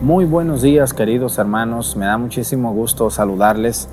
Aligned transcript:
Muy 0.00 0.24
buenos 0.24 0.62
días 0.62 0.94
queridos 0.94 1.36
hermanos, 1.36 1.94
me 1.94 2.06
da 2.06 2.16
muchísimo 2.16 2.72
gusto 2.72 3.10
saludarles 3.10 3.86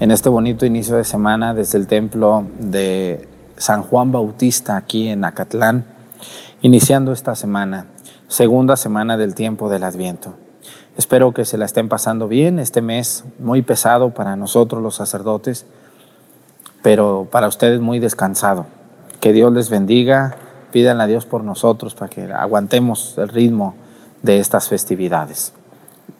en 0.00 0.10
este 0.10 0.28
bonito 0.28 0.66
inicio 0.66 0.96
de 0.96 1.04
semana 1.04 1.54
desde 1.54 1.78
el 1.78 1.86
templo 1.86 2.44
de 2.58 3.28
San 3.56 3.84
Juan 3.84 4.10
Bautista 4.10 4.76
aquí 4.76 5.06
en 5.06 5.24
Acatlán, 5.24 5.84
iniciando 6.62 7.12
esta 7.12 7.36
semana, 7.36 7.86
segunda 8.26 8.74
semana 8.74 9.16
del 9.16 9.36
tiempo 9.36 9.70
del 9.70 9.84
Adviento. 9.84 10.34
Espero 10.96 11.30
que 11.32 11.44
se 11.44 11.58
la 11.58 11.66
estén 11.66 11.88
pasando 11.88 12.26
bien 12.26 12.58
este 12.58 12.82
mes, 12.82 13.22
muy 13.38 13.62
pesado 13.62 14.10
para 14.10 14.34
nosotros 14.34 14.82
los 14.82 14.96
sacerdotes, 14.96 15.64
pero 16.82 17.28
para 17.30 17.46
ustedes 17.46 17.80
muy 17.80 18.00
descansado. 18.00 18.66
Que 19.20 19.32
Dios 19.32 19.52
les 19.52 19.70
bendiga, 19.70 20.34
pídanle 20.72 21.04
a 21.04 21.06
Dios 21.06 21.24
por 21.24 21.44
nosotros 21.44 21.94
para 21.94 22.08
que 22.08 22.32
aguantemos 22.32 23.16
el 23.16 23.28
ritmo 23.28 23.76
de 24.26 24.40
estas 24.40 24.68
festividades. 24.68 25.52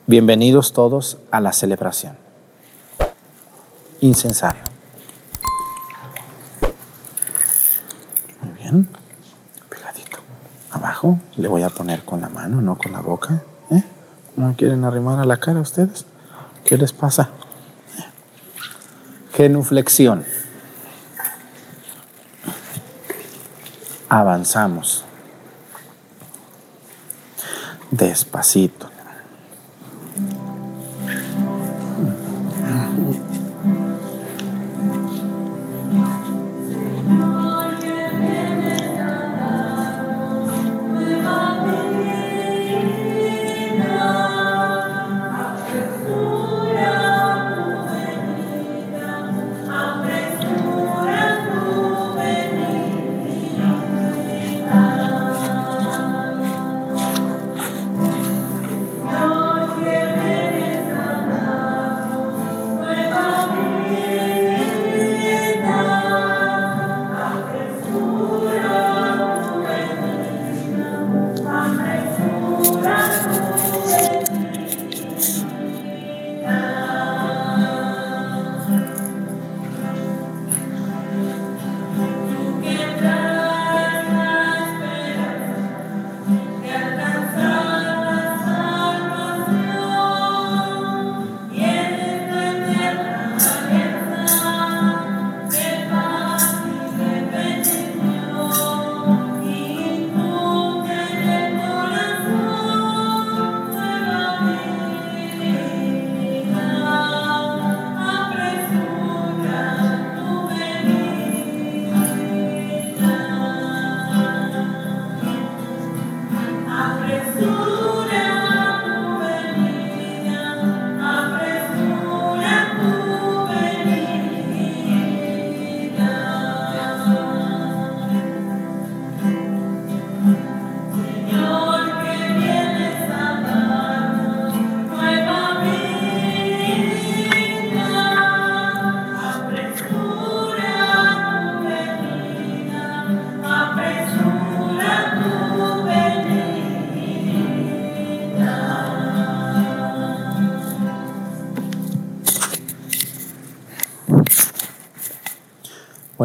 Bienvenidos 0.07 0.73
todos 0.73 1.19
a 1.33 1.41
la 1.41 1.53
celebración. 1.53 2.17
Incensario. 4.01 4.63
Muy 8.41 8.53
bien. 8.63 8.89
Pegadito. 9.69 10.19
Abajo 10.71 11.19
le 11.37 11.49
voy 11.49 11.65
a 11.65 11.69
poner 11.69 12.05
con 12.05 12.21
la 12.21 12.29
mano, 12.29 12.63
no 12.63 12.79
con 12.79 12.93
la 12.93 13.01
boca. 13.01 13.43
¿Eh? 13.73 13.83
¿No 14.37 14.55
quieren 14.57 14.85
arrimar 14.85 15.19
a 15.19 15.25
la 15.25 15.39
cara 15.39 15.59
ustedes? 15.59 16.07
¿Qué 16.65 16.79
les 16.79 16.93
pasa? 16.93 17.31
Genuflexión. 19.33 20.25
Avanzamos 24.09 25.05
despacito. 27.91 28.96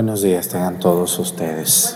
Buenos 0.01 0.23
días 0.23 0.47
tengan 0.47 0.79
todos 0.79 1.19
ustedes. 1.19 1.95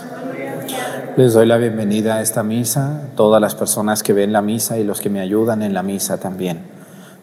Les 1.16 1.34
doy 1.34 1.44
la 1.44 1.56
bienvenida 1.56 2.14
a 2.14 2.22
esta 2.22 2.44
misa, 2.44 3.00
todas 3.16 3.40
las 3.40 3.56
personas 3.56 4.04
que 4.04 4.12
ven 4.12 4.32
la 4.32 4.42
misa 4.42 4.78
y 4.78 4.84
los 4.84 5.00
que 5.00 5.10
me 5.10 5.18
ayudan 5.18 5.60
en 5.60 5.74
la 5.74 5.82
misa 5.82 6.18
también. 6.18 6.60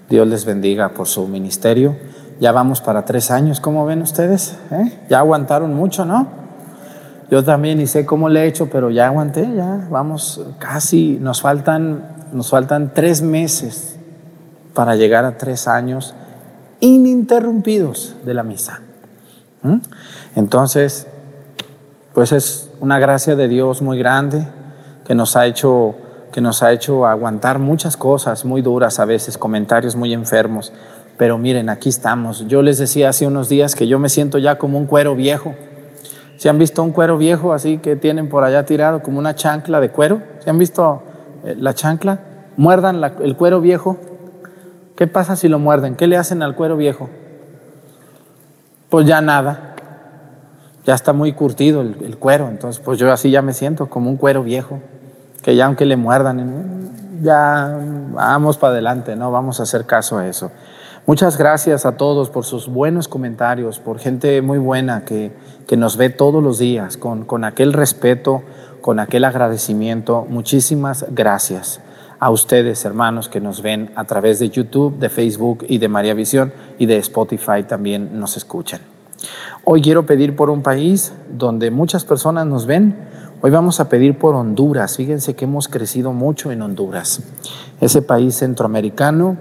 Dios 0.10 0.28
les 0.28 0.44
bendiga 0.44 0.90
por 0.90 1.08
su 1.08 1.26
ministerio. 1.26 1.96
Ya 2.42 2.52
vamos 2.52 2.82
para 2.82 3.06
tres 3.06 3.32
años, 3.32 3.62
¿cómo 3.62 3.86
ven 3.86 4.02
ustedes? 4.02 4.58
¿Eh? 4.72 4.92
Ya 5.10 5.20
aguantaron 5.20 5.74
mucho, 5.74 6.04
¿no? 6.04 6.28
Yo 7.32 7.46
también 7.46 7.80
y 7.80 7.88
sé 7.88 8.06
cómo 8.06 8.28
le 8.28 8.42
he 8.42 8.48
hecho, 8.48 8.68
pero 8.70 8.90
ya 8.90 9.08
aguanté, 9.08 9.50
ya 9.56 9.88
vamos 9.90 10.42
casi, 10.60 11.18
nos 11.22 11.40
faltan, 11.40 12.28
nos 12.34 12.50
faltan 12.50 12.92
tres 12.94 13.22
meses 13.22 13.96
para 14.74 14.98
llegar 14.98 15.24
a 15.24 15.38
tres 15.38 15.70
años 15.70 16.14
ininterrumpidos 16.82 18.18
de 18.26 18.34
la 18.34 18.44
misa. 18.44 18.82
¿Mm? 19.64 19.78
Entonces, 20.36 21.08
pues 22.14 22.32
es 22.32 22.70
una 22.80 23.00
gracia 23.00 23.36
de 23.36 23.48
Dios 23.48 23.82
muy 23.82 23.98
grande 23.98 24.48
que 25.06 25.16
nos 25.16 25.36
ha 25.36 25.46
hecho 25.48 25.96
que 26.34 26.42
nos 26.42 26.64
ha 26.64 26.72
hecho 26.72 27.06
aguantar 27.06 27.60
muchas 27.60 27.96
cosas 27.96 28.44
muy 28.44 28.64
duras 28.64 29.00
a 29.00 29.06
veces, 29.06 29.38
comentarios 29.38 29.96
muy 29.96 30.14
enfermos. 30.14 30.74
Pero 31.16 31.38
miren, 31.38 31.70
aquí 31.70 31.90
estamos. 31.90 32.48
Yo 32.48 32.64
les 32.64 32.80
decía 32.80 33.10
hace 33.10 33.28
unos 33.28 33.50
días 33.50 33.76
que 33.76 33.88
yo 33.88 34.00
me 34.00 34.10
siento 34.10 34.40
ya 34.40 34.58
como 34.58 34.80
un 34.80 34.88
cuero 34.88 35.16
viejo. 35.16 35.54
¿Se 36.38 36.50
han 36.50 36.58
visto 36.58 36.82
un 36.82 36.92
cuero 36.92 37.20
viejo 37.20 37.54
así 37.54 37.78
que 37.78 37.96
tienen 37.96 38.30
por 38.30 38.44
allá 38.44 38.66
tirado 38.66 39.04
como 39.04 39.20
una 39.20 39.36
chancla 39.36 39.80
de 39.80 39.90
cuero? 39.90 40.24
¿Se 40.40 40.50
han 40.50 40.58
visto 40.58 41.04
eh, 41.46 41.56
la 41.58 41.76
chancla? 41.76 42.20
Muerdan 42.58 43.02
el 43.22 43.36
cuero 43.38 43.62
viejo. 43.62 43.98
¿Qué 44.96 45.06
pasa 45.06 45.36
si 45.36 45.48
lo 45.48 45.60
muerden? 45.60 45.96
¿Qué 45.96 46.08
le 46.08 46.18
hacen 46.18 46.42
al 46.42 46.56
cuero 46.56 46.78
viejo? 46.78 47.10
Pues 48.94 49.08
ya 49.08 49.22
nada 49.22 49.74
ya 50.86 50.94
está 50.94 51.14
muy 51.14 51.34
curtido 51.34 51.82
el, 51.82 52.16
cuero, 52.20 52.48
entonces 52.48 52.80
pues 52.80 53.00
yo 53.00 53.12
así 53.12 53.32
ya 53.32 53.42
me 53.42 53.54
siento 53.54 53.90
como 53.90 54.08
un 54.08 54.18
cuero 54.18 54.44
viejo, 54.44 54.82
que 55.42 55.56
ya 55.56 55.66
aunque 55.66 55.88
le 55.88 55.98
muerdan, 55.98 56.92
ya 57.24 57.76
vamos 58.12 58.60
para 58.60 58.74
adelante, 58.74 59.16
no 59.16 59.32
vamos 59.32 59.60
a 59.60 59.64
hacer 59.64 59.88
caso 59.88 60.20
a 60.20 60.28
eso. 60.28 60.52
Muchas 61.08 61.40
gracias 61.40 61.88
a 61.88 61.94
todos 61.94 62.30
por 62.30 62.46
sus 62.46 62.68
buenos 62.68 63.08
comentarios, 63.08 63.80
por 63.80 63.98
gente 63.98 64.44
muy 64.44 64.60
buena 64.60 65.06
que, 65.06 65.32
que 65.68 65.76
nos 65.76 65.98
ve 65.98 66.12
todos 66.12 66.44
los 66.44 66.60
días, 66.60 66.96
con, 66.96 67.26
con 67.26 67.46
aquel 67.46 67.74
respeto, 67.74 68.44
con 68.82 69.00
aquel 69.00 69.26
agradecimiento. 69.26 70.28
Muchísimas 70.30 71.08
gracias 71.10 71.80
a 72.24 72.30
ustedes, 72.30 72.86
hermanos, 72.86 73.28
que 73.28 73.42
nos 73.42 73.62
ven 73.62 73.92
a 73.98 74.06
través 74.06 74.40
de 74.40 74.50
YouTube, 74.50 74.98
de 74.98 75.10
Facebook 75.10 75.66
y 75.68 75.80
de 75.80 75.90
María 75.90 76.14
Visión 76.14 76.54
y 76.80 76.86
de 76.86 76.96
Spotify 76.96 77.64
también 77.68 78.18
nos 78.18 78.38
escuchan. 78.38 78.80
Hoy 79.66 79.82
quiero 79.82 80.06
pedir 80.06 80.34
por 80.34 80.50
un 80.50 80.64
país 80.64 81.12
donde 81.30 81.70
muchas 81.70 82.06
personas 82.06 82.48
nos 82.48 82.66
ven. 82.66 82.96
Hoy 83.42 83.52
vamos 83.52 83.82
a 83.82 83.90
pedir 83.90 84.18
por 84.18 84.36
Honduras. 84.36 84.96
Fíjense 84.96 85.36
que 85.36 85.44
hemos 85.44 85.68
crecido 85.68 86.14
mucho 86.14 86.50
en 86.54 86.62
Honduras. 86.62 87.22
Ese 87.82 88.02
país 88.02 88.38
centroamericano 88.38 89.36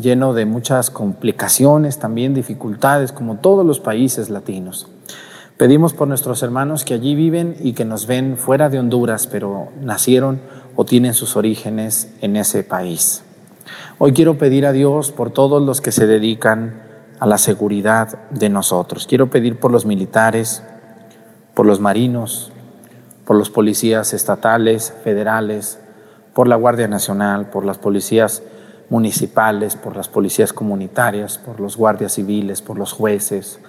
lleno 0.00 0.34
de 0.34 0.46
muchas 0.46 0.90
complicaciones, 0.90 1.98
también 1.98 2.32
dificultades, 2.32 3.10
como 3.10 3.38
todos 3.38 3.66
los 3.66 3.80
países 3.80 4.30
latinos. 4.30 4.86
Pedimos 5.56 5.94
por 5.94 6.08
nuestros 6.08 6.42
hermanos 6.42 6.84
que 6.84 6.94
allí 6.94 7.14
viven 7.14 7.56
y 7.60 7.74
que 7.74 7.84
nos 7.84 8.06
ven 8.08 8.36
fuera 8.36 8.70
de 8.70 8.80
Honduras, 8.80 9.28
pero 9.28 9.68
nacieron 9.80 10.40
o 10.76 10.84
tienen 10.84 11.14
sus 11.14 11.36
orígenes 11.36 12.08
en 12.20 12.36
ese 12.36 12.62
país. 12.62 13.22
Hoy 13.98 14.12
quiero 14.12 14.38
pedir 14.38 14.66
a 14.66 14.72
Dios 14.72 15.12
por 15.12 15.30
todos 15.30 15.62
los 15.62 15.80
que 15.80 15.92
se 15.92 16.06
dedican 16.06 16.82
a 17.20 17.26
la 17.26 17.38
seguridad 17.38 18.28
de 18.30 18.48
nosotros. 18.48 19.06
Quiero 19.06 19.30
pedir 19.30 19.58
por 19.58 19.70
los 19.70 19.86
militares, 19.86 20.62
por 21.54 21.66
los 21.66 21.80
marinos, 21.80 22.52
por 23.24 23.36
los 23.36 23.50
policías 23.50 24.12
estatales, 24.12 24.92
federales, 25.04 25.78
por 26.34 26.48
la 26.48 26.56
Guardia 26.56 26.88
Nacional, 26.88 27.50
por 27.50 27.64
las 27.64 27.78
policías 27.78 28.42
municipales, 28.90 29.76
por 29.76 29.96
las 29.96 30.08
policías 30.08 30.52
comunitarias, 30.52 31.38
por 31.38 31.60
los 31.60 31.76
guardias 31.76 32.12
civiles, 32.12 32.60
por 32.60 32.78
los 32.78 32.92
jueces, 32.92 33.60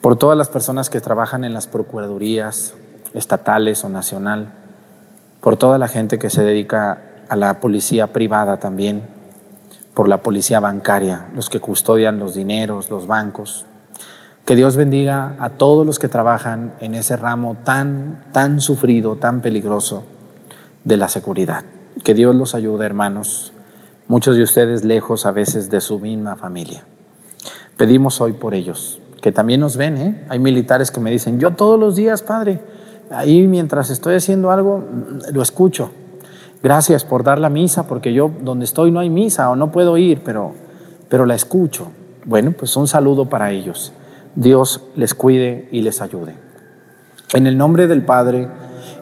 por 0.00 0.16
todas 0.16 0.38
las 0.38 0.48
personas 0.48 0.88
que 0.88 1.00
trabajan 1.00 1.44
en 1.44 1.52
las 1.52 1.66
procuradurías 1.66 2.74
estatales 3.12 3.84
o 3.84 3.88
nacional, 3.88 4.52
por 5.44 5.58
toda 5.58 5.76
la 5.76 5.88
gente 5.88 6.18
que 6.18 6.30
se 6.30 6.42
dedica 6.42 7.02
a 7.28 7.36
la 7.36 7.60
policía 7.60 8.14
privada 8.14 8.56
también, 8.56 9.02
por 9.92 10.08
la 10.08 10.22
policía 10.22 10.58
bancaria, 10.58 11.26
los 11.34 11.50
que 11.50 11.60
custodian 11.60 12.18
los 12.18 12.34
dineros, 12.34 12.88
los 12.88 13.06
bancos. 13.06 13.66
Que 14.46 14.56
Dios 14.56 14.74
bendiga 14.74 15.36
a 15.38 15.50
todos 15.50 15.84
los 15.84 15.98
que 15.98 16.08
trabajan 16.08 16.72
en 16.80 16.94
ese 16.94 17.18
ramo 17.18 17.58
tan, 17.62 18.24
tan 18.32 18.62
sufrido, 18.62 19.16
tan 19.16 19.42
peligroso 19.42 20.04
de 20.82 20.96
la 20.96 21.08
seguridad. 21.08 21.66
Que 22.02 22.14
Dios 22.14 22.34
los 22.34 22.54
ayude, 22.54 22.86
hermanos, 22.86 23.52
muchos 24.08 24.36
de 24.36 24.44
ustedes 24.44 24.82
lejos 24.82 25.26
a 25.26 25.30
veces 25.30 25.68
de 25.68 25.82
su 25.82 25.98
misma 25.98 26.36
familia. 26.36 26.84
Pedimos 27.76 28.18
hoy 28.22 28.32
por 28.32 28.54
ellos, 28.54 28.98
que 29.20 29.30
también 29.30 29.60
nos 29.60 29.76
ven, 29.76 29.98
¿eh? 29.98 30.24
Hay 30.30 30.38
militares 30.38 30.90
que 30.90 31.00
me 31.00 31.10
dicen, 31.10 31.38
yo 31.38 31.50
todos 31.50 31.78
los 31.78 31.96
días, 31.96 32.22
Padre, 32.22 32.62
ahí 33.10 33.46
mientras 33.46 33.90
estoy 33.90 34.16
haciendo 34.16 34.50
algo, 34.50 34.84
lo 35.32 35.42
escucho. 35.42 35.90
Gracias 36.62 37.04
por 37.04 37.24
dar 37.24 37.38
la 37.38 37.50
misa, 37.50 37.86
porque 37.86 38.12
yo 38.12 38.30
donde 38.40 38.64
estoy 38.64 38.90
no 38.90 39.00
hay 39.00 39.10
misa 39.10 39.50
o 39.50 39.56
no 39.56 39.70
puedo 39.70 39.98
ir, 39.98 40.22
pero, 40.24 40.52
pero 41.08 41.26
la 41.26 41.34
escucho. 41.34 41.88
Bueno, 42.24 42.52
pues 42.52 42.76
un 42.76 42.88
saludo 42.88 43.28
para 43.28 43.50
ellos. 43.50 43.92
Dios 44.34 44.82
les 44.96 45.14
cuide 45.14 45.68
y 45.70 45.82
les 45.82 46.00
ayude. 46.00 46.34
En 47.34 47.46
el 47.46 47.58
nombre 47.58 47.86
del 47.86 48.02
Padre 48.02 48.48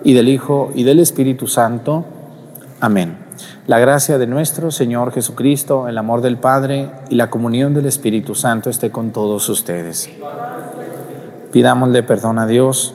y 0.02 0.12
del 0.14 0.28
Hijo 0.28 0.72
y 0.74 0.82
del 0.82 0.98
Espíritu 0.98 1.46
Santo. 1.46 2.04
Amén. 2.80 3.16
La 3.66 3.78
gracia 3.78 4.18
de 4.18 4.26
nuestro 4.26 4.70
Señor 4.70 5.12
Jesucristo, 5.12 5.88
el 5.88 5.98
amor 5.98 6.20
del 6.20 6.38
Padre 6.38 6.90
y 7.10 7.14
la 7.14 7.30
comunión 7.30 7.74
del 7.74 7.86
Espíritu 7.86 8.34
Santo 8.34 8.70
esté 8.70 8.90
con 8.90 9.12
todos 9.12 9.48
ustedes. 9.48 10.10
Pidámosle 11.52 12.02
perdón 12.02 12.38
a 12.38 12.46
Dios 12.46 12.94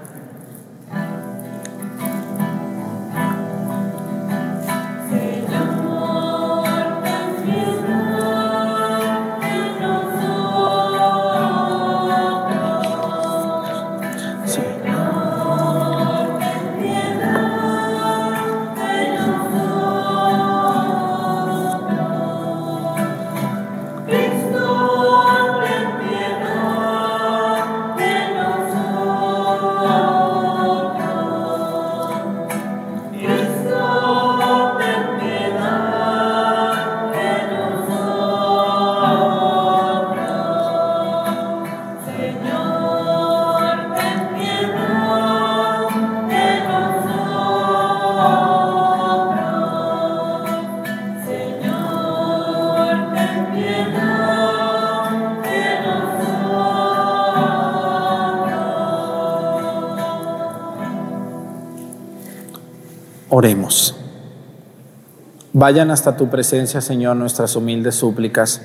Vayan 65.61 65.91
hasta 65.91 66.17
tu 66.17 66.27
presencia, 66.27 66.81
Señor, 66.81 67.17
nuestras 67.17 67.55
humildes 67.55 67.93
súplicas, 67.93 68.63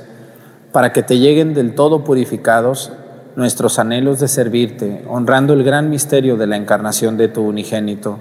para 0.72 0.94
que 0.94 1.02
te 1.02 1.18
lleguen 1.18 1.52
del 1.52 1.74
todo 1.74 2.04
purificados 2.04 2.90
nuestros 3.36 3.78
anhelos 3.78 4.18
de 4.18 4.28
servirte, 4.28 5.04
honrando 5.06 5.52
el 5.52 5.62
gran 5.62 5.90
misterio 5.90 6.38
de 6.38 6.46
la 6.46 6.56
encarnación 6.56 7.18
de 7.18 7.28
tu 7.28 7.42
unigénito, 7.42 8.18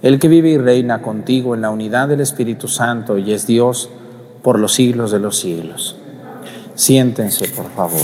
el 0.00 0.18
que 0.18 0.28
vive 0.28 0.48
y 0.48 0.56
reina 0.56 1.02
contigo 1.02 1.54
en 1.54 1.60
la 1.60 1.68
unidad 1.68 2.08
del 2.08 2.22
Espíritu 2.22 2.66
Santo 2.66 3.18
y 3.18 3.30
es 3.30 3.46
Dios 3.46 3.90
por 4.40 4.58
los 4.58 4.72
siglos 4.72 5.10
de 5.10 5.18
los 5.18 5.38
siglos. 5.38 5.94
Siéntense, 6.76 7.46
por 7.48 7.68
favor. 7.72 8.00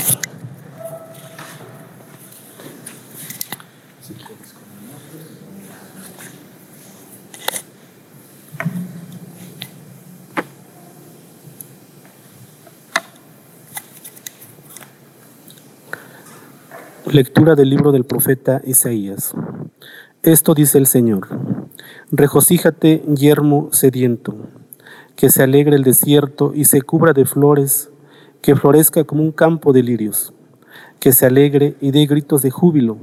Lectura 17.12 17.56
del 17.56 17.70
libro 17.70 17.90
del 17.90 18.04
profeta 18.04 18.60
Isaías. 18.64 19.34
Esto 20.22 20.54
dice 20.54 20.78
el 20.78 20.86
Señor. 20.86 21.26
Regocíjate, 22.12 23.02
yermo 23.16 23.68
sediento, 23.72 24.36
que 25.16 25.28
se 25.28 25.42
alegre 25.42 25.74
el 25.74 25.82
desierto 25.82 26.52
y 26.54 26.66
se 26.66 26.82
cubra 26.82 27.12
de 27.12 27.24
flores, 27.24 27.90
que 28.42 28.54
florezca 28.54 29.02
como 29.02 29.24
un 29.24 29.32
campo 29.32 29.72
de 29.72 29.82
lirios, 29.82 30.32
que 31.00 31.10
se 31.10 31.26
alegre 31.26 31.74
y 31.80 31.90
dé 31.90 32.06
gritos 32.06 32.42
de 32.42 32.52
júbilo, 32.52 32.96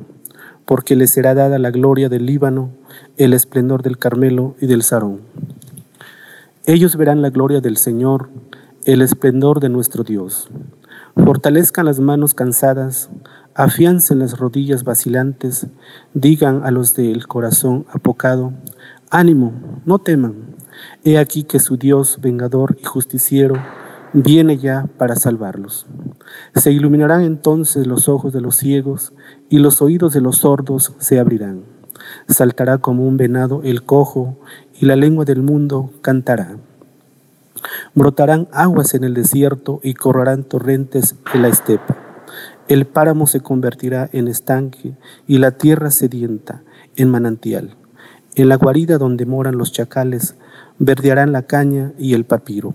porque 0.64 0.96
le 0.96 1.08
será 1.08 1.34
dada 1.34 1.60
la 1.60 1.72
gloria 1.72 2.08
del 2.08 2.26
Líbano, 2.26 2.70
el 3.18 3.34
esplendor 3.34 3.84
del 3.84 3.98
Carmelo 3.98 4.56
y 4.62 4.68
del 4.68 4.84
Sarón. 4.84 5.20
Ellos 6.66 6.96
verán 6.96 7.22
la 7.22 7.30
gloria 7.30 7.60
del 7.60 7.76
Señor, 7.76 8.30
el 8.86 9.02
esplendor 9.02 9.60
de 9.60 9.68
nuestro 9.68 10.06
Dios. 10.06 10.50
Fortalezcan 11.18 11.86
las 11.86 12.00
manos 12.00 12.34
cansadas, 12.34 13.10
afiancen 13.58 14.20
las 14.20 14.38
rodillas 14.38 14.84
vacilantes, 14.84 15.66
digan 16.14 16.62
a 16.64 16.70
los 16.70 16.96
del 16.96 17.26
corazón 17.26 17.88
apocado, 17.92 18.54
ánimo, 19.10 19.52
no 19.84 19.98
teman, 19.98 20.56
he 21.04 21.18
aquí 21.18 21.44
que 21.44 21.60
su 21.60 21.76
Dios 21.76 22.20
vengador 22.22 22.78
y 22.80 22.86
justiciero 22.86 23.56
viene 24.14 24.60
ya 24.60 24.88
para 25.00 25.16
salvarlos. 25.16 25.88
Se 26.54 26.72
iluminarán 26.72 27.24
entonces 27.24 27.88
los 27.88 28.08
ojos 28.08 28.32
de 28.32 28.42
los 28.42 28.58
ciegos 28.58 29.12
y 29.50 29.58
los 29.58 29.82
oídos 29.82 30.14
de 30.14 30.22
los 30.22 30.38
sordos 30.38 30.94
se 31.00 31.20
abrirán. 31.20 31.64
Saltará 32.28 32.78
como 32.78 33.08
un 33.08 33.18
venado 33.18 33.62
el 33.64 33.82
cojo 33.82 34.38
y 34.80 34.86
la 34.86 34.96
lengua 34.96 35.26
del 35.26 35.42
mundo 35.42 35.90
cantará. 36.02 36.58
Brotarán 37.96 38.48
aguas 38.52 38.94
en 38.94 39.04
el 39.04 39.16
desierto 39.16 39.80
y 39.82 39.96
correrán 39.96 40.44
torrentes 40.44 41.16
en 41.34 41.42
la 41.42 41.48
estepa. 41.48 42.07
El 42.68 42.86
páramo 42.86 43.28
se 43.28 43.40
convertirá 43.40 44.10
en 44.12 44.28
estanque 44.28 44.96
y 45.26 45.38
la 45.38 45.52
tierra 45.52 45.90
sedienta 45.90 46.64
en 46.98 47.10
manantial. 47.10 47.78
En 48.36 48.50
la 48.50 48.58
guarida 48.58 48.98
donde 48.98 49.26
moran 49.26 49.58
los 49.58 49.72
chacales 49.72 50.36
verdearán 50.78 51.32
la 51.32 51.44
caña 51.44 51.94
y 51.98 52.14
el 52.14 52.26
papiro. 52.26 52.74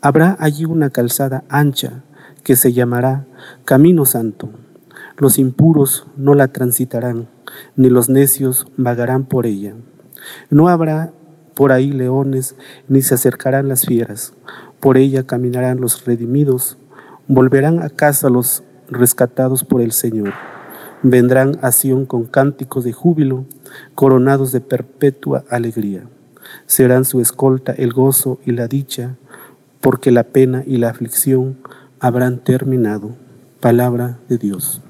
Habrá 0.00 0.36
allí 0.40 0.64
una 0.64 0.88
calzada 0.88 1.44
ancha 1.50 2.02
que 2.42 2.56
se 2.56 2.72
llamará 2.72 3.26
Camino 3.66 4.06
Santo. 4.06 4.48
Los 5.18 5.38
impuros 5.38 6.06
no 6.16 6.34
la 6.34 6.48
transitarán, 6.48 7.28
ni 7.76 7.90
los 7.90 8.08
necios 8.08 8.68
vagarán 8.78 9.26
por 9.26 9.44
ella. 9.44 9.74
No 10.48 10.68
habrá 10.68 11.12
por 11.54 11.72
ahí 11.72 11.92
leones, 11.92 12.56
ni 12.88 13.02
se 13.02 13.14
acercarán 13.14 13.68
las 13.68 13.84
fieras. 13.84 14.32
Por 14.80 14.96
ella 14.96 15.24
caminarán 15.24 15.78
los 15.78 16.06
redimidos, 16.06 16.78
volverán 17.28 17.82
a 17.82 17.90
casa 17.90 18.30
los 18.30 18.64
rescatados 18.90 19.64
por 19.64 19.80
el 19.80 19.92
Señor. 19.92 20.32
Vendrán 21.02 21.58
a 21.62 21.72
Sión 21.72 22.04
con 22.04 22.24
cánticos 22.24 22.84
de 22.84 22.92
júbilo, 22.92 23.46
coronados 23.94 24.52
de 24.52 24.60
perpetua 24.60 25.44
alegría. 25.48 26.04
Serán 26.66 27.04
su 27.04 27.20
escolta 27.20 27.72
el 27.72 27.92
gozo 27.92 28.38
y 28.44 28.52
la 28.52 28.68
dicha, 28.68 29.16
porque 29.80 30.10
la 30.10 30.24
pena 30.24 30.62
y 30.66 30.76
la 30.76 30.90
aflicción 30.90 31.56
habrán 32.00 32.38
terminado. 32.38 33.10
Palabra 33.60 34.18
de 34.28 34.38
Dios. 34.38 34.82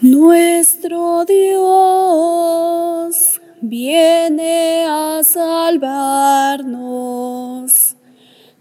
Nuestro 0.00 1.24
Dios 1.24 3.23
viene 3.68 4.84
a 4.86 5.22
salvarnos. 5.24 6.66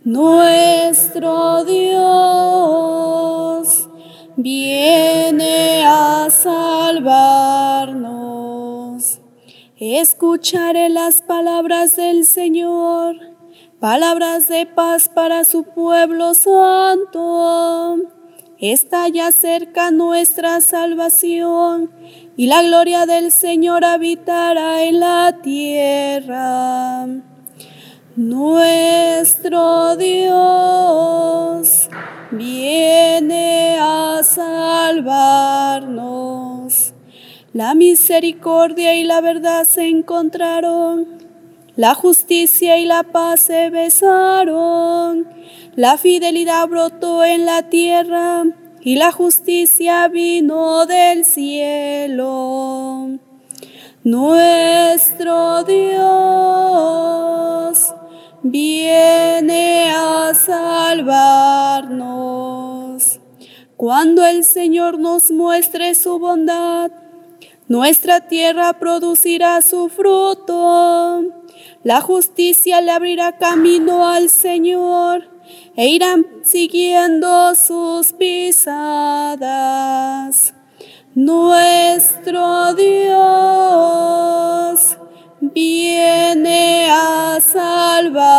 Nuestro 0.05 1.63
Dios 1.65 1.89
viene 4.38 5.83
a 5.86 6.29
salvarnos. 6.29 7.19
Escucharé 9.77 10.88
las 10.89 11.22
palabras 11.22 11.98
del 11.98 12.25
Señor, 12.25 13.17
palabras 13.79 14.48
de 14.48 14.65
paz 14.65 15.10
para 15.10 15.43
su 15.43 15.65
pueblo 15.65 16.33
santo. 16.33 17.98
Está 18.57 19.10
ya 19.10 19.33
cerca 19.33 19.91
nuestra 19.91 20.62
salvación 20.62 21.91
y 22.35 22.47
la 22.47 22.63
gloria 22.63 23.05
del 23.05 23.31
Señor 23.31 23.85
habitará 23.85 24.83
en 24.83 24.99
la 24.99 25.37
tierra. 25.43 27.05
Nuestro 28.15 29.95
Dios 29.95 31.89
viene 32.31 33.77
a 33.79 34.21
salvarnos. 34.23 35.93
La 37.53 37.75
misericordia 37.75 38.95
y 38.95 39.03
la 39.03 39.21
verdad 39.21 39.65
se 39.65 39.87
encontraron, 39.87 41.19
la 41.75 41.93
justicia 41.93 42.79
y 42.79 42.85
la 42.85 43.03
paz 43.03 43.41
se 43.41 43.69
besaron, 43.69 45.27
la 45.75 45.99
fidelidad 45.99 46.67
brotó 46.67 47.23
en 47.23 47.45
la 47.45 47.69
tierra 47.69 48.43
y 48.83 48.95
la 48.95 49.11
justicia 49.11 50.07
vino 50.09 50.85
del 50.85 51.23
cielo. 51.25 53.17
Nuestro 54.03 55.63
Dios 55.63 55.93
viene 58.41 59.89
a 59.95 60.33
salvarnos. 60.35 61.13
Cuando 63.77 64.25
el 64.25 64.43
Señor 64.43 64.99
nos 64.99 65.31
muestre 65.31 65.95
su 65.95 66.19
bondad, 66.19 66.91
nuestra 67.69 68.27
tierra 68.27 68.73
producirá 68.79 69.61
su 69.61 69.87
fruto. 69.87 71.23
La 71.83 72.01
justicia 72.01 72.81
le 72.81 72.91
abrirá 72.91 73.37
camino 73.37 74.09
al 74.09 74.29
Señor 74.29 75.32
e 75.75 75.88
irán 75.88 76.25
siguiendo 76.43 77.55
sus 77.55 78.13
pisadas. 78.13 79.33
Nuestro 81.15 82.74
Dios 82.74 83.13
viene 85.39 86.88
a 86.89 87.39
salvarnos. 87.39 88.33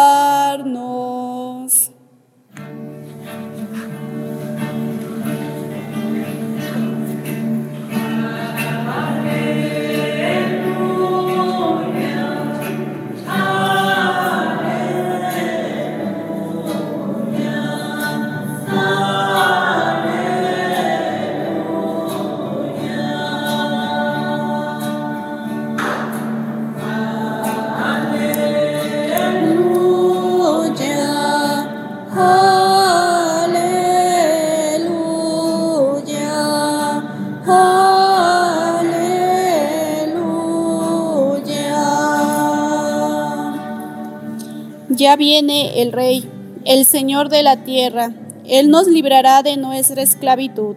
Ya 45.05 45.17
viene 45.17 45.83
el 45.83 45.93
Rey, 45.93 46.25
el 46.65 46.87
Señor 46.87 47.29
de 47.29 47.43
la 47.43 47.59
tierra. 47.59 48.11
Él 48.47 48.71
nos 48.71 48.89
librará 48.89 49.43
de 49.43 49.59
nuestra 49.59 50.01
esclavitud. 50.01 50.77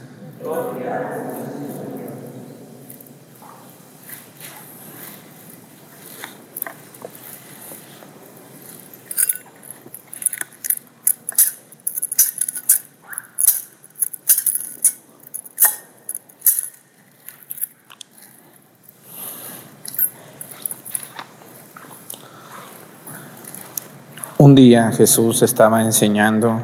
Jesús 24.69 25.41
estaba 25.41 25.81
enseñando 25.81 26.61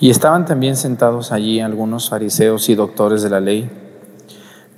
y 0.00 0.08
estaban 0.08 0.46
también 0.46 0.76
sentados 0.76 1.30
allí 1.30 1.60
algunos 1.60 2.08
fariseos 2.08 2.70
y 2.70 2.74
doctores 2.74 3.22
de 3.22 3.28
la 3.28 3.40
ley, 3.40 3.70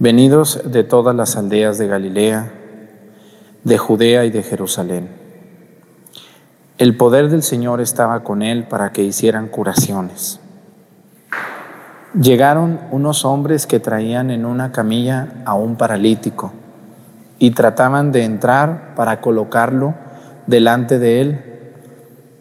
venidos 0.00 0.60
de 0.64 0.82
todas 0.82 1.14
las 1.14 1.36
aldeas 1.36 1.78
de 1.78 1.86
Galilea, 1.86 2.52
de 3.62 3.78
Judea 3.78 4.24
y 4.24 4.30
de 4.30 4.42
Jerusalén. 4.42 5.08
El 6.78 6.96
poder 6.96 7.28
del 7.28 7.44
Señor 7.44 7.80
estaba 7.80 8.24
con 8.24 8.42
él 8.42 8.64
para 8.64 8.90
que 8.90 9.04
hicieran 9.04 9.46
curaciones. 9.46 10.40
Llegaron 12.20 12.80
unos 12.90 13.24
hombres 13.24 13.68
que 13.68 13.78
traían 13.78 14.32
en 14.32 14.44
una 14.44 14.72
camilla 14.72 15.28
a 15.44 15.54
un 15.54 15.76
paralítico 15.76 16.52
y 17.38 17.52
trataban 17.52 18.10
de 18.10 18.24
entrar 18.24 18.94
para 18.96 19.20
colocarlo 19.20 19.94
delante 20.48 20.98
de 20.98 21.20
él 21.20 21.47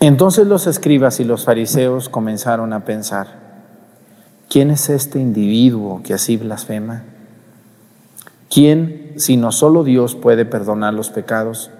Entonces 0.00 0.46
los 0.46 0.66
escribas 0.66 1.20
y 1.20 1.24
los 1.24 1.44
fariseos 1.44 2.08
comenzaron 2.08 2.72
a 2.72 2.84
pensar, 2.84 3.28
¿quién 4.50 4.70
es 4.70 4.90
este 4.90 5.18
individuo 5.18 6.02
que 6.02 6.14
así 6.14 6.36
blasfema? 6.36 7.04
¿Quién, 8.50 9.14
si 9.16 9.36
no 9.36 9.52
solo 9.52 9.84
Dios, 9.84 10.14
puede 10.14 10.44
perdonar 10.44 10.92
los 10.92 11.10
pecados? 11.10 11.70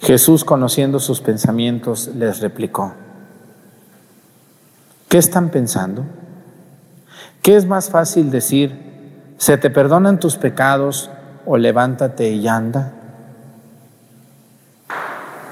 Jesús, 0.00 0.44
conociendo 0.44 0.98
sus 0.98 1.20
pensamientos, 1.20 2.10
les 2.14 2.40
replicó, 2.40 2.94
¿qué 5.08 5.18
están 5.18 5.50
pensando? 5.50 6.04
¿Qué 7.42 7.56
es 7.56 7.66
más 7.66 7.90
fácil 7.90 8.30
decir, 8.30 9.34
se 9.36 9.58
te 9.58 9.70
perdonan 9.70 10.20
tus 10.20 10.36
pecados 10.36 11.10
o 11.44 11.58
levántate 11.58 12.30
y 12.30 12.48
anda? 12.48 12.94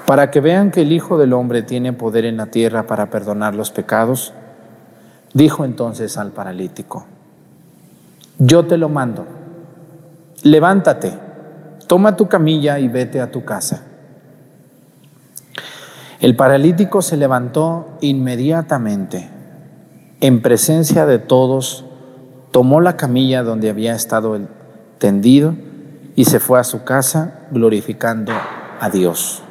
Para 0.09 0.31
que 0.31 0.41
vean 0.41 0.71
que 0.71 0.81
el 0.81 0.91
Hijo 0.91 1.19
del 1.19 1.33
Hombre 1.33 1.61
tiene 1.61 1.93
poder 1.93 2.25
en 2.25 2.37
la 2.37 2.47
tierra 2.47 2.87
para 2.87 3.11
perdonar 3.11 3.53
los 3.53 3.69
pecados, 3.69 4.33
dijo 5.35 5.65
entonces 5.65 6.17
al 6.17 6.31
paralítico, 6.31 7.05
yo 8.39 8.65
te 8.65 8.79
lo 8.79 8.89
mando, 8.89 9.27
levántate, 10.41 11.13
toma 11.85 12.17
tu 12.17 12.27
camilla 12.27 12.79
y 12.79 12.87
vete 12.87 13.21
a 13.21 13.29
tu 13.29 13.45
casa. 13.45 13.83
El 16.19 16.35
paralítico 16.35 17.03
se 17.03 17.15
levantó 17.15 17.89
inmediatamente, 18.01 19.29
en 20.21 20.41
presencia 20.41 21.05
de 21.05 21.19
todos, 21.19 21.85
tomó 22.49 22.81
la 22.81 22.97
camilla 22.97 23.43
donde 23.43 23.69
había 23.69 23.93
estado 23.93 24.39
tendido 24.97 25.53
y 26.15 26.25
se 26.25 26.39
fue 26.39 26.59
a 26.59 26.63
su 26.63 26.83
casa 26.83 27.41
glorificando 27.51 28.31
a 28.79 28.89
Dios. 28.89 29.43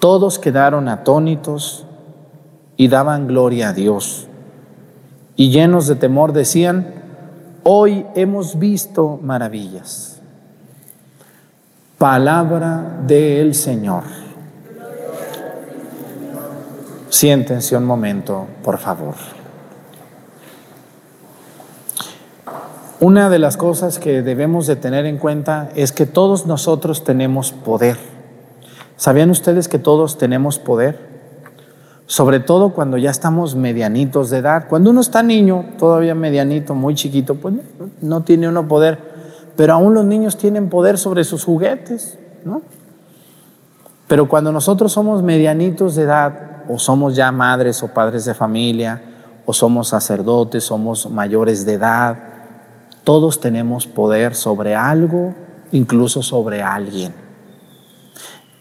Todos 0.00 0.38
quedaron 0.38 0.88
atónitos 0.88 1.86
y 2.78 2.88
daban 2.88 3.28
gloria 3.28 3.68
a 3.68 3.72
Dios. 3.74 4.26
Y 5.36 5.50
llenos 5.50 5.86
de 5.86 5.94
temor 5.94 6.32
decían, 6.32 6.94
hoy 7.64 8.06
hemos 8.14 8.58
visto 8.58 9.20
maravillas. 9.22 10.20
Palabra 11.98 13.02
del 13.06 13.54
Señor. 13.54 14.04
Siéntense 17.10 17.76
un 17.76 17.84
momento, 17.84 18.46
por 18.64 18.78
favor. 18.78 19.16
Una 23.00 23.28
de 23.28 23.38
las 23.38 23.58
cosas 23.58 23.98
que 23.98 24.22
debemos 24.22 24.66
de 24.66 24.76
tener 24.76 25.04
en 25.04 25.18
cuenta 25.18 25.68
es 25.74 25.92
que 25.92 26.06
todos 26.06 26.46
nosotros 26.46 27.04
tenemos 27.04 27.52
poder. 27.52 28.19
¿Sabían 29.00 29.30
ustedes 29.30 29.66
que 29.66 29.78
todos 29.78 30.18
tenemos 30.18 30.58
poder? 30.58 30.98
Sobre 32.04 32.38
todo 32.38 32.74
cuando 32.74 32.98
ya 32.98 33.10
estamos 33.10 33.54
medianitos 33.54 34.28
de 34.28 34.36
edad. 34.36 34.66
Cuando 34.68 34.90
uno 34.90 35.00
está 35.00 35.22
niño, 35.22 35.64
todavía 35.78 36.14
medianito, 36.14 36.74
muy 36.74 36.94
chiquito, 36.94 37.36
pues 37.36 37.54
no 38.02 38.24
tiene 38.24 38.46
uno 38.46 38.68
poder. 38.68 38.98
Pero 39.56 39.72
aún 39.72 39.94
los 39.94 40.04
niños 40.04 40.36
tienen 40.36 40.68
poder 40.68 40.98
sobre 40.98 41.24
sus 41.24 41.44
juguetes, 41.44 42.18
¿no? 42.44 42.60
Pero 44.06 44.28
cuando 44.28 44.52
nosotros 44.52 44.92
somos 44.92 45.22
medianitos 45.22 45.94
de 45.94 46.02
edad, 46.02 46.64
o 46.68 46.78
somos 46.78 47.16
ya 47.16 47.32
madres 47.32 47.82
o 47.82 47.88
padres 47.88 48.26
de 48.26 48.34
familia, 48.34 49.02
o 49.46 49.54
somos 49.54 49.88
sacerdotes, 49.88 50.64
somos 50.64 51.10
mayores 51.10 51.64
de 51.64 51.72
edad, 51.72 52.18
todos 53.02 53.40
tenemos 53.40 53.86
poder 53.86 54.34
sobre 54.34 54.74
algo, 54.74 55.34
incluso 55.72 56.22
sobre 56.22 56.62
alguien. 56.62 57.29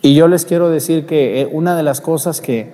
Y 0.01 0.13
yo 0.13 0.27
les 0.27 0.45
quiero 0.45 0.69
decir 0.69 1.05
que 1.05 1.41
eh, 1.41 1.49
una 1.51 1.75
de 1.75 1.83
las 1.83 2.01
cosas 2.01 2.41
que, 2.41 2.71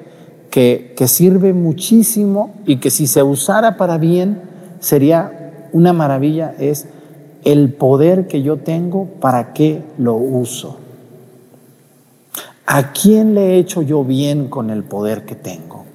que, 0.52 0.94
que 0.96 1.08
sirve 1.08 1.54
muchísimo 1.54 2.54
y 2.66 2.78
que 2.78 2.92
si 2.92 3.08
se 3.08 3.24
usara 3.24 3.78
para 3.78 3.98
bien 3.98 4.42
sería 4.80 5.68
una 5.72 5.94
maravilla 5.94 6.54
es 6.60 6.88
el 7.44 7.74
poder 7.74 8.28
que 8.28 8.42
yo 8.42 8.58
tengo, 8.58 9.06
¿para 9.20 9.54
qué 9.54 9.84
lo 9.98 10.16
uso? 10.16 10.80
¿A 12.66 12.92
quién 12.92 13.36
le 13.36 13.52
he 13.52 13.58
hecho 13.58 13.84
yo 13.84 14.04
bien 14.04 14.48
con 14.48 14.70
el 14.70 14.84
poder 14.84 15.26
que 15.26 15.36
tengo? 15.36 15.86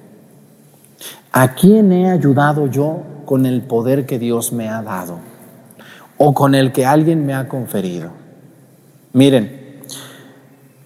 ¿A 1.33 1.53
quién 1.53 1.91
he 1.91 2.09
ayudado 2.09 2.67
yo 2.67 3.01
con 3.25 3.45
el 3.45 3.61
poder 3.61 4.05
que 4.05 4.19
Dios 4.19 4.53
me 4.53 4.69
ha 4.69 4.81
dado? 4.81 5.19
¿O 6.17 6.33
con 6.33 6.55
el 6.55 6.71
que 6.71 6.85
alguien 6.85 7.25
me 7.25 7.33
ha 7.33 7.47
conferido? 7.47 8.11
Miren, 9.13 9.60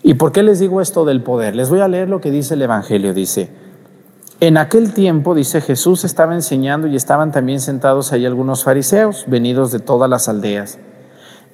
¿y 0.06 0.14
por 0.14 0.32
qué 0.32 0.44
les 0.44 0.60
digo 0.60 0.82
esto 0.82 1.04
del 1.04 1.24
poder? 1.24 1.56
Les 1.56 1.68
voy 1.68 1.80
a 1.80 1.88
leer 1.88 2.10
lo 2.10 2.22
que 2.22 2.30
dice 2.30 2.54
el 2.54 2.62
Evangelio. 2.62 3.12
Dice, 3.12 3.50
en 4.40 4.58
aquel 4.58 4.94
tiempo, 4.94 5.34
dice 5.34 5.62
Jesús, 5.62 6.04
estaba 6.04 6.36
enseñando 6.36 6.86
y 6.86 6.96
estaban 6.96 7.32
también 7.32 7.60
sentados 7.60 8.12
ahí 8.12 8.24
algunos 8.24 8.64
fariseos, 8.64 9.26
venidos 9.26 9.72
de 9.72 9.80
todas 9.80 10.08
las 10.08 10.30
aldeas. 10.30 10.78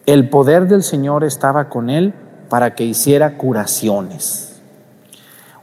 El 0.05 0.27
poder 0.27 0.67
del 0.67 0.83
Señor 0.83 1.23
estaba 1.23 1.69
con 1.69 1.89
él 1.89 2.13
para 2.49 2.75
que 2.75 2.83
hiciera 2.83 3.37
curaciones. 3.37 4.59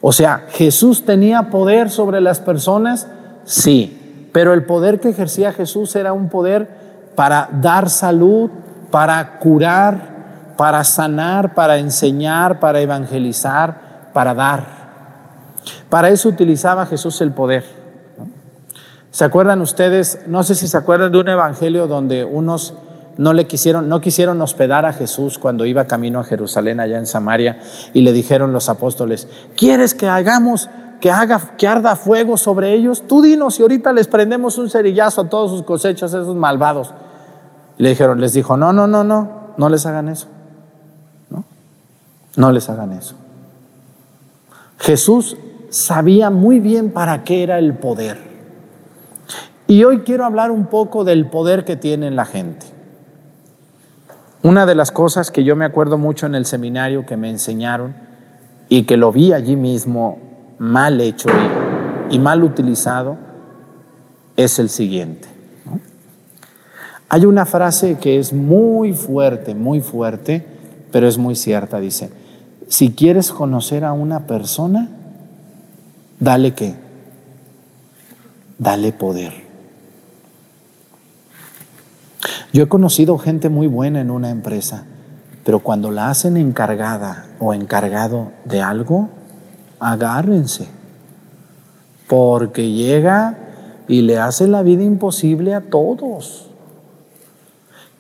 O 0.01 0.12
sea, 0.12 0.46
Jesús 0.48 1.05
tenía 1.05 1.51
poder 1.51 1.90
sobre 1.90 2.22
las 2.22 2.40
personas, 2.40 3.07
sí, 3.44 4.31
pero 4.33 4.55
el 4.55 4.64
poder 4.64 4.98
que 4.98 5.11
ejercía 5.11 5.53
Jesús 5.53 5.94
era 5.94 6.14
un 6.14 6.31
poder 6.31 6.68
para 7.14 7.51
dar 7.61 7.90
salud, 7.90 8.48
para 8.90 9.38
curar, 9.40 10.18
para 10.59 10.83
sanar, 10.83 11.55
para 11.55 11.79
enseñar, 11.79 12.59
para 12.59 12.81
evangelizar, 12.81 14.11
para 14.12 14.35
dar. 14.35 14.66
Para 15.88 16.09
eso 16.09 16.29
utilizaba 16.29 16.85
Jesús 16.85 17.21
el 17.21 17.31
poder. 17.31 17.64
¿Se 19.12 19.25
acuerdan 19.25 19.61
ustedes? 19.61 20.18
No 20.27 20.42
sé 20.42 20.57
si 20.57 20.66
se 20.66 20.77
acuerdan 20.77 21.12
de 21.12 21.18
un 21.18 21.29
evangelio 21.29 21.87
donde 21.87 22.25
unos 22.25 22.75
no 23.18 23.35
le 23.35 23.47
quisieron, 23.47 23.88
no 23.88 24.01
quisieron 24.01 24.42
hospedar 24.42 24.85
a 24.85 24.92
Jesús 24.92 25.38
cuando 25.38 25.64
iba 25.64 25.87
camino 25.87 26.18
a 26.18 26.25
Jerusalén 26.25 26.81
allá 26.81 26.99
en 26.99 27.07
Samaria 27.07 27.61
y 27.94 28.01
le 28.01 28.12
dijeron 28.12 28.53
los 28.53 28.68
apóstoles, 28.68 29.29
¿quieres 29.57 29.94
que 29.94 30.09
hagamos, 30.09 30.68
que 31.01 31.12
haga, 31.12 31.40
que 31.57 31.68
arda 31.68 31.94
fuego 31.94 32.37
sobre 32.37 32.75
ellos? 32.75 33.05
Tú 33.07 33.23
dinos 33.23 33.61
y 33.61 33.62
ahorita 33.62 33.92
les 33.92 34.09
prendemos 34.09 34.59
un 34.59 34.71
cerillazo 34.71 35.21
a 35.21 35.29
todos 35.29 35.53
sus 35.53 35.62
cosechas, 35.62 36.12
esos 36.14 36.35
malvados. 36.35 36.92
Le 37.77 37.90
dijeron, 37.90 38.21
les 38.21 38.33
dijo, 38.33 38.57
no, 38.57 38.73
no, 38.73 38.88
no, 38.88 39.05
no, 39.05 39.53
no 39.57 39.68
les 39.68 39.87
hagan 39.87 40.09
eso. 40.09 40.27
No, 42.37 42.53
les 42.53 42.69
hagan 42.69 42.93
eso. 42.93 43.17
Jesús 44.79 45.37
sabía 45.71 46.31
muy 46.31 46.61
bien 46.61 46.91
para 46.91 47.25
qué 47.25 47.43
era 47.43 47.59
el 47.59 47.75
poder. 47.75 48.19
Y 49.67 49.85
hoy 49.85 50.01
quiero 50.01 50.25
hablar 50.25 50.51
un 50.51 50.67
poco 50.67 51.05
del 51.05 51.27
poder 51.27 51.64
que 51.64 51.77
tiene 51.77 52.11
la 52.11 52.25
gente. 52.25 52.67
Una 54.43 54.67
de 54.67 54.75
las 54.75 54.93
cosas 54.93 55.31
que 55.31 55.45
yo 55.45 55.57
me 55.57 55.64
acuerdo 55.64 55.99
mucho 55.99 56.27
en 56.27 56.35
el 56.35 56.47
seminario 56.47 57.05
que 57.05 57.17
me 57.17 57.29
enseñaron 57.29 57.95
y 58.69 58.85
que 58.85 58.97
lo 58.97 59.12
vi 59.12 59.33
allí 59.33 59.57
mismo 59.57 60.19
mal 60.59 61.01
hecho 61.01 61.29
y, 62.11 62.19
mal 62.19 62.43
utilizado 62.43 63.17
es 64.37 64.59
el 64.59 64.69
siguiente. 64.69 65.29
Hay 67.09 67.25
una 67.25 67.47
frase 67.47 67.99
que 67.99 68.19
es 68.19 68.33
muy 68.33 68.93
fuerte, 68.93 69.55
muy 69.55 69.81
fuerte, 69.81 70.47
pero 70.93 71.09
es 71.09 71.19
muy 71.19 71.35
cierta. 71.35 71.81
Dice, 71.81 72.11
si 72.69 72.93
quieres 72.93 73.33
conocer 73.33 73.85
a 73.85 73.93
una 73.93 74.27
persona, 74.27 74.89
dale 76.21 76.53
qué? 76.53 76.75
Dale 78.59 78.93
poder. 78.93 79.33
Yo 82.53 82.63
he 82.63 82.69
conocido 82.69 83.19
gente 83.19 83.49
muy 83.49 83.67
buena 83.67 84.01
en 84.01 84.11
una 84.11 84.31
empresa, 84.31 84.85
pero 85.45 85.61
cuando 85.61 85.91
la 85.91 86.11
hacen 86.11 86.37
encargada 86.37 87.27
o 87.39 87.55
encargado 87.55 88.33
de 88.45 88.61
algo, 88.61 89.09
agárrense, 89.81 90.69
porque 92.07 92.71
llega 92.73 93.39
y 93.87 94.03
le 94.03 94.19
hace 94.19 94.47
la 94.47 94.63
vida 94.63 94.83
imposible 94.83 95.55
a 95.55 95.63
todos. 95.63 96.51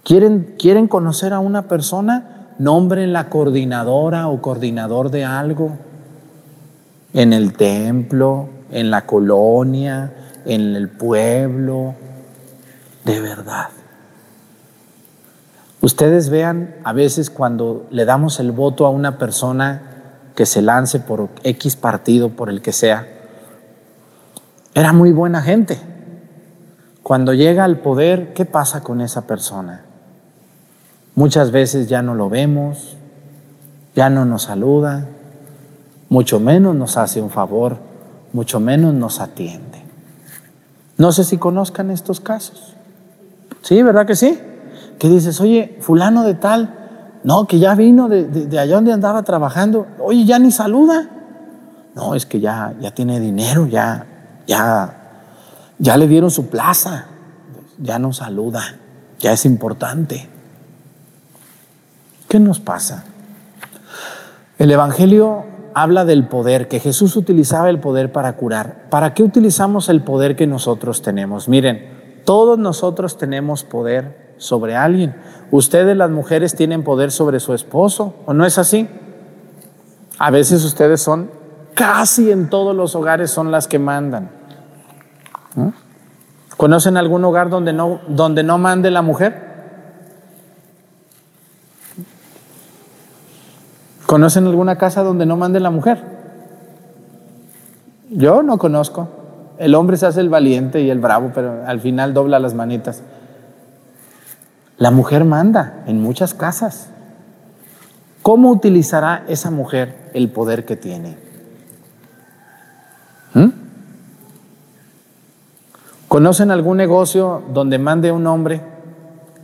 ¿Quieren, 0.02 0.56
quieren 0.58 0.88
conocer 0.88 1.32
a 1.32 1.40
una 1.40 1.68
persona? 1.68 2.37
Nombren 2.58 3.12
la 3.12 3.28
coordinadora 3.28 4.28
o 4.28 4.42
coordinador 4.42 5.10
de 5.10 5.24
algo 5.24 5.76
en 7.12 7.32
el 7.32 7.52
templo, 7.52 8.48
en 8.70 8.90
la 8.90 9.06
colonia, 9.06 10.12
en 10.44 10.74
el 10.74 10.88
pueblo, 10.88 11.94
de 13.04 13.20
verdad. 13.20 13.68
Ustedes 15.80 16.28
vean 16.28 16.74
a 16.82 16.92
veces 16.92 17.30
cuando 17.30 17.86
le 17.90 18.04
damos 18.04 18.40
el 18.40 18.50
voto 18.50 18.86
a 18.86 18.90
una 18.90 19.18
persona 19.18 19.82
que 20.34 20.44
se 20.44 20.60
lance 20.60 20.98
por 20.98 21.28
X 21.44 21.76
partido, 21.76 22.30
por 22.30 22.50
el 22.50 22.60
que 22.60 22.72
sea, 22.72 23.06
era 24.74 24.92
muy 24.92 25.12
buena 25.12 25.42
gente. 25.42 25.78
Cuando 27.02 27.32
llega 27.34 27.64
al 27.64 27.78
poder, 27.78 28.34
¿qué 28.34 28.44
pasa 28.44 28.82
con 28.82 29.00
esa 29.00 29.26
persona? 29.26 29.84
Muchas 31.18 31.50
veces 31.50 31.88
ya 31.88 32.00
no 32.00 32.14
lo 32.14 32.30
vemos, 32.30 32.96
ya 33.96 34.08
no 34.08 34.24
nos 34.24 34.42
saluda, 34.42 35.08
mucho 36.08 36.38
menos 36.38 36.76
nos 36.76 36.96
hace 36.96 37.20
un 37.20 37.28
favor, 37.28 37.78
mucho 38.32 38.60
menos 38.60 38.94
nos 38.94 39.18
atiende. 39.18 39.82
No 40.96 41.10
sé 41.10 41.24
si 41.24 41.36
conozcan 41.36 41.90
estos 41.90 42.20
casos. 42.20 42.76
Sí, 43.62 43.82
¿verdad 43.82 44.06
que 44.06 44.14
sí? 44.14 44.38
Que 45.00 45.08
dices, 45.08 45.40
oye, 45.40 45.76
fulano 45.80 46.22
de 46.22 46.34
tal, 46.34 46.72
no, 47.24 47.48
que 47.48 47.58
ya 47.58 47.74
vino 47.74 48.08
de, 48.08 48.56
allá 48.56 48.76
donde 48.76 48.92
andaba 48.92 49.24
trabajando, 49.24 49.88
oye, 49.98 50.24
ya 50.24 50.38
ni 50.38 50.52
saluda. 50.52 51.08
No, 51.96 52.14
es 52.14 52.26
que 52.26 52.38
ya, 52.38 52.74
ya 52.78 52.92
tiene 52.92 53.18
dinero, 53.18 53.66
ya, 53.66 54.06
ya, 54.46 55.24
ya 55.80 55.96
le 55.96 56.06
dieron 56.06 56.30
su 56.30 56.46
plaza, 56.46 57.06
ya 57.76 57.98
no 57.98 58.12
saluda, 58.12 58.62
ya 59.18 59.32
es 59.32 59.44
importante. 59.46 60.37
¿Qué 62.28 62.38
nos 62.40 62.60
pasa? 62.60 63.04
El 64.58 64.70
Evangelio 64.70 65.44
habla 65.74 66.04
del 66.04 66.26
poder, 66.26 66.68
que 66.68 66.80
Jesús 66.80 67.16
utilizaba 67.16 67.70
el 67.70 67.80
poder 67.80 68.12
para 68.12 68.34
curar. 68.34 68.86
¿Para 68.90 69.14
qué 69.14 69.22
utilizamos 69.22 69.88
el 69.88 70.02
poder 70.02 70.36
que 70.36 70.46
nosotros 70.46 71.00
tenemos? 71.00 71.48
Miren, 71.48 72.22
todos 72.24 72.58
nosotros 72.58 73.16
tenemos 73.16 73.64
poder 73.64 74.34
sobre 74.36 74.76
alguien. 74.76 75.16
Ustedes 75.50 75.96
las 75.96 76.10
mujeres 76.10 76.54
tienen 76.54 76.84
poder 76.84 77.12
sobre 77.12 77.40
su 77.40 77.54
esposo, 77.54 78.14
¿o 78.26 78.34
no 78.34 78.44
es 78.44 78.58
así? 78.58 78.88
A 80.18 80.30
veces 80.30 80.64
ustedes 80.64 81.00
son, 81.00 81.30
casi 81.74 82.30
en 82.30 82.50
todos 82.50 82.76
los 82.76 82.94
hogares 82.94 83.30
son 83.30 83.50
las 83.50 83.68
que 83.68 83.78
mandan. 83.78 84.30
¿Conocen 86.56 86.96
algún 86.96 87.24
hogar 87.24 87.48
donde 87.48 87.72
no, 87.72 88.00
donde 88.08 88.42
no 88.42 88.58
mande 88.58 88.90
la 88.90 89.00
mujer? 89.00 89.47
¿Conocen 94.08 94.46
alguna 94.46 94.78
casa 94.78 95.02
donde 95.02 95.26
no 95.26 95.36
mande 95.36 95.60
la 95.60 95.68
mujer? 95.68 96.02
Yo 98.08 98.42
no 98.42 98.56
conozco. 98.56 99.06
El 99.58 99.74
hombre 99.74 99.98
se 99.98 100.06
hace 100.06 100.22
el 100.22 100.30
valiente 100.30 100.80
y 100.80 100.88
el 100.88 100.98
bravo, 100.98 101.30
pero 101.34 101.66
al 101.66 101.78
final 101.78 102.14
dobla 102.14 102.38
las 102.38 102.54
manitas. 102.54 103.02
La 104.78 104.90
mujer 104.90 105.26
manda 105.26 105.82
en 105.86 106.00
muchas 106.00 106.32
casas. 106.32 106.88
¿Cómo 108.22 108.50
utilizará 108.50 109.24
esa 109.28 109.50
mujer 109.50 110.10
el 110.14 110.30
poder 110.30 110.64
que 110.64 110.76
tiene? 110.76 111.18
¿Mm? 113.34 113.48
¿Conocen 116.08 116.50
algún 116.50 116.78
negocio 116.78 117.42
donde 117.52 117.78
mande 117.78 118.10
un 118.10 118.26
hombre? 118.26 118.62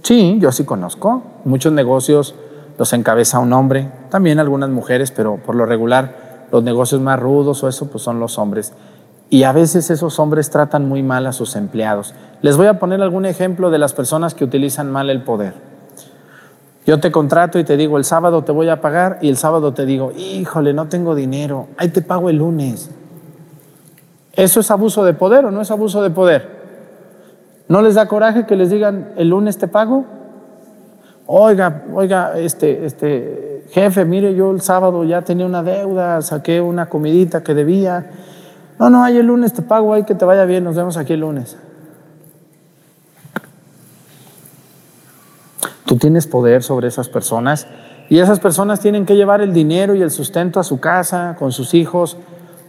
Sí, 0.02 0.38
yo 0.40 0.50
sí 0.52 0.64
conozco. 0.64 1.22
Muchos 1.44 1.74
negocios 1.74 2.34
los 2.78 2.92
encabeza 2.92 3.38
un 3.38 3.52
hombre, 3.52 3.90
también 4.10 4.40
algunas 4.40 4.70
mujeres, 4.70 5.10
pero 5.10 5.36
por 5.36 5.54
lo 5.54 5.66
regular 5.66 6.46
los 6.50 6.62
negocios 6.62 7.00
más 7.00 7.18
rudos 7.18 7.62
o 7.62 7.68
eso 7.68 7.88
pues 7.88 8.02
son 8.02 8.20
los 8.20 8.38
hombres. 8.38 8.72
Y 9.30 9.44
a 9.44 9.52
veces 9.52 9.90
esos 9.90 10.18
hombres 10.18 10.50
tratan 10.50 10.88
muy 10.88 11.02
mal 11.02 11.26
a 11.26 11.32
sus 11.32 11.56
empleados. 11.56 12.14
Les 12.42 12.56
voy 12.56 12.66
a 12.66 12.78
poner 12.78 13.02
algún 13.02 13.26
ejemplo 13.26 13.70
de 13.70 13.78
las 13.78 13.92
personas 13.92 14.34
que 14.34 14.44
utilizan 14.44 14.92
mal 14.92 15.10
el 15.10 15.22
poder. 15.22 15.54
Yo 16.86 17.00
te 17.00 17.10
contrato 17.10 17.58
y 17.58 17.64
te 17.64 17.76
digo, 17.76 17.96
el 17.96 18.04
sábado 18.04 18.44
te 18.44 18.52
voy 18.52 18.68
a 18.68 18.80
pagar 18.80 19.18
y 19.22 19.30
el 19.30 19.38
sábado 19.38 19.72
te 19.72 19.86
digo, 19.86 20.12
híjole, 20.16 20.74
no 20.74 20.88
tengo 20.88 21.14
dinero, 21.14 21.68
ahí 21.78 21.88
te 21.88 22.02
pago 22.02 22.28
el 22.28 22.36
lunes. 22.36 22.90
¿Eso 24.34 24.60
es 24.60 24.70
abuso 24.70 25.04
de 25.04 25.14
poder 25.14 25.46
o 25.46 25.50
no 25.50 25.62
es 25.62 25.70
abuso 25.70 26.02
de 26.02 26.10
poder? 26.10 26.54
¿No 27.68 27.80
les 27.80 27.94
da 27.94 28.06
coraje 28.06 28.44
que 28.44 28.56
les 28.56 28.68
digan, 28.68 29.12
el 29.16 29.30
lunes 29.30 29.56
te 29.56 29.68
pago? 29.68 30.04
Oiga, 31.26 31.84
oiga, 31.94 32.38
este, 32.38 32.84
este, 32.84 33.64
jefe, 33.70 34.04
mire, 34.04 34.34
yo 34.34 34.50
el 34.50 34.60
sábado 34.60 35.04
ya 35.04 35.22
tenía 35.22 35.46
una 35.46 35.62
deuda, 35.62 36.20
saqué 36.20 36.60
una 36.60 36.86
comidita 36.86 37.42
que 37.42 37.54
debía. 37.54 38.10
No, 38.78 38.90
no, 38.90 39.02
ahí 39.02 39.16
el 39.16 39.26
lunes 39.26 39.54
te 39.54 39.62
pago, 39.62 39.94
ahí 39.94 40.04
que 40.04 40.14
te 40.14 40.24
vaya 40.26 40.44
bien, 40.44 40.64
nos 40.64 40.76
vemos 40.76 40.98
aquí 40.98 41.14
el 41.14 41.20
lunes. 41.20 41.56
Tú 45.86 45.96
tienes 45.96 46.26
poder 46.26 46.62
sobre 46.62 46.88
esas 46.88 47.08
personas 47.08 47.66
y 48.10 48.18
esas 48.18 48.38
personas 48.38 48.80
tienen 48.80 49.06
que 49.06 49.16
llevar 49.16 49.40
el 49.40 49.54
dinero 49.54 49.94
y 49.94 50.02
el 50.02 50.10
sustento 50.10 50.60
a 50.60 50.64
su 50.64 50.78
casa, 50.78 51.36
con 51.38 51.52
sus 51.52 51.72
hijos. 51.72 52.18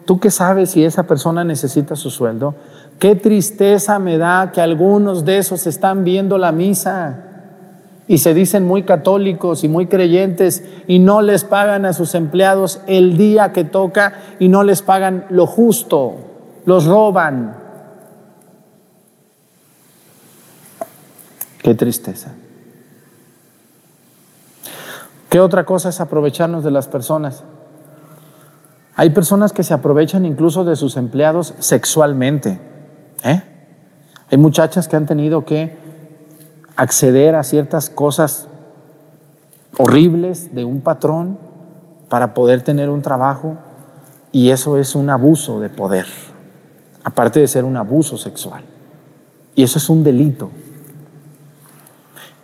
¿Tú 0.06 0.20
qué 0.20 0.32
sabes 0.32 0.70
si 0.72 0.86
esa 0.86 1.04
persona 1.04 1.44
necesita 1.44 1.98
su 1.98 2.10
sueldo? 2.10 2.56
Qué 3.00 3.16
tristeza 3.16 4.00
me 4.00 4.18
da 4.18 4.52
que 4.54 4.62
algunos 4.62 5.26
de 5.26 5.40
esos 5.40 5.68
están 5.68 6.06
viendo 6.06 6.38
la 6.38 6.54
misa 6.54 7.35
y 8.08 8.20
se 8.20 8.34
dicen 8.34 8.66
muy 8.66 8.84
católicos 8.84 9.64
y 9.64 9.70
muy 9.70 9.88
creyentes 9.88 10.64
y 10.88 11.00
no 11.00 11.22
les 11.22 11.44
pagan 11.44 11.86
a 11.86 11.94
sus 11.94 12.14
empleados 12.16 12.82
el 12.88 13.18
día 13.18 13.52
que 13.52 13.64
toca 13.64 14.14
y 14.40 14.48
no 14.48 14.64
les 14.64 14.82
pagan 14.82 15.26
lo 15.30 15.48
justo, 15.48 16.16
los 16.66 16.86
roban. 16.86 17.58
Qué 21.62 21.74
tristeza. 21.74 22.34
¿Qué 25.30 25.40
otra 25.40 25.66
cosa 25.66 25.90
es 25.90 26.00
aprovecharnos 26.00 26.64
de 26.64 26.72
las 26.72 26.88
personas? 26.88 27.44
Hay 28.96 29.10
personas 29.10 29.52
que 29.52 29.64
se 29.64 29.74
aprovechan 29.74 30.26
incluso 30.26 30.64
de 30.64 30.76
sus 30.76 30.96
empleados 30.96 31.56
sexualmente. 31.60 32.60
¿eh? 33.24 33.44
Hay 34.30 34.38
muchachas 34.38 34.88
que 34.88 34.96
han 34.96 35.06
tenido 35.06 35.44
que 35.44 35.85
acceder 36.76 37.36
a 37.36 37.44
ciertas 37.44 37.90
cosas 37.90 38.48
horribles 39.78 40.54
de 40.54 40.66
un 40.66 40.82
patrón 40.82 41.38
para 42.10 42.34
poder 42.34 42.62
tener 42.62 42.90
un 42.90 43.02
trabajo 43.02 43.58
y 44.32 44.50
eso 44.50 44.78
es 44.78 44.96
un 44.96 45.10
abuso 45.10 45.60
de 45.60 45.70
poder, 45.70 46.06
aparte 47.04 47.40
de 47.40 47.48
ser 47.48 47.64
un 47.64 47.78
abuso 47.78 48.18
sexual. 48.18 48.64
Y 49.56 49.64
eso 49.64 49.80
es 49.80 49.90
un 49.90 50.04
delito. 50.04 50.52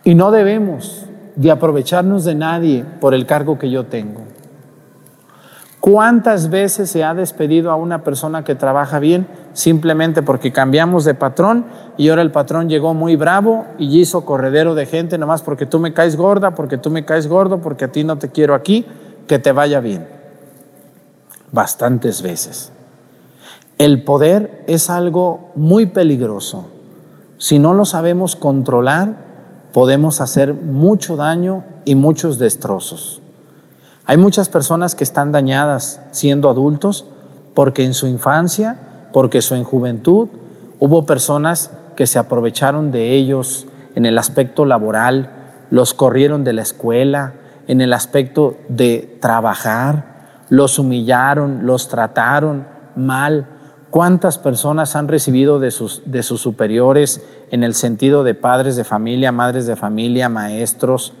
Y 0.04 0.14
no 0.14 0.30
debemos 0.30 1.06
de 1.36 1.50
aprovecharnos 1.50 2.24
de 2.24 2.34
nadie 2.34 2.84
por 3.00 3.14
el 3.14 3.26
cargo 3.26 3.58
que 3.58 3.70
yo 3.70 3.86
tengo. 3.86 4.22
¿Cuántas 5.82 6.48
veces 6.48 6.90
se 6.90 7.02
ha 7.02 7.12
despedido 7.12 7.72
a 7.72 7.74
una 7.74 8.04
persona 8.04 8.44
que 8.44 8.54
trabaja 8.54 9.00
bien 9.00 9.26
simplemente 9.52 10.22
porque 10.22 10.52
cambiamos 10.52 11.04
de 11.04 11.14
patrón 11.14 11.64
y 11.96 12.08
ahora 12.08 12.22
el 12.22 12.30
patrón 12.30 12.68
llegó 12.68 12.94
muy 12.94 13.16
bravo 13.16 13.66
y 13.78 14.00
hizo 14.00 14.24
corredero 14.24 14.76
de 14.76 14.86
gente 14.86 15.18
nomás 15.18 15.42
porque 15.42 15.66
tú 15.66 15.80
me 15.80 15.92
caes 15.92 16.14
gorda, 16.14 16.54
porque 16.54 16.78
tú 16.78 16.90
me 16.90 17.04
caes 17.04 17.26
gordo, 17.26 17.60
porque 17.60 17.86
a 17.86 17.88
ti 17.90 18.04
no 18.04 18.16
te 18.16 18.28
quiero 18.28 18.54
aquí, 18.54 18.86
que 19.26 19.40
te 19.40 19.50
vaya 19.50 19.80
bien? 19.80 20.06
Bastantes 21.50 22.22
veces. 22.22 22.70
El 23.76 24.04
poder 24.04 24.62
es 24.68 24.88
algo 24.88 25.50
muy 25.56 25.86
peligroso. 25.86 26.68
Si 27.38 27.58
no 27.58 27.74
lo 27.74 27.86
sabemos 27.86 28.36
controlar, 28.36 29.16
podemos 29.72 30.20
hacer 30.20 30.54
mucho 30.54 31.16
daño 31.16 31.64
y 31.84 31.96
muchos 31.96 32.38
destrozos. 32.38 33.21
Hay 34.12 34.18
muchas 34.18 34.50
personas 34.50 34.94
que 34.94 35.04
están 35.04 35.32
dañadas 35.32 36.02
siendo 36.10 36.50
adultos 36.50 37.06
porque 37.54 37.82
en 37.82 37.94
su 37.94 38.06
infancia, 38.06 39.08
porque 39.10 39.40
en 39.52 39.64
juventud, 39.64 40.28
hubo 40.78 41.06
personas 41.06 41.70
que 41.96 42.06
se 42.06 42.18
aprovecharon 42.18 42.92
de 42.92 43.14
ellos 43.14 43.66
en 43.94 44.04
el 44.04 44.18
aspecto 44.18 44.66
laboral, 44.66 45.30
los 45.70 45.94
corrieron 45.94 46.44
de 46.44 46.52
la 46.52 46.60
escuela, 46.60 47.32
en 47.66 47.80
el 47.80 47.94
aspecto 47.94 48.58
de 48.68 49.16
trabajar, 49.22 50.42
los 50.50 50.78
humillaron, 50.78 51.64
los 51.64 51.88
trataron 51.88 52.66
mal. 52.94 53.46
¿Cuántas 53.88 54.36
personas 54.36 54.94
han 54.94 55.08
recibido 55.08 55.58
de 55.58 55.70
sus, 55.70 56.02
de 56.04 56.22
sus 56.22 56.42
superiores 56.42 57.24
en 57.50 57.64
el 57.64 57.72
sentido 57.72 58.24
de 58.24 58.34
padres 58.34 58.76
de 58.76 58.84
familia, 58.84 59.32
madres 59.32 59.64
de 59.66 59.74
familia, 59.74 60.28
maestros? 60.28 61.14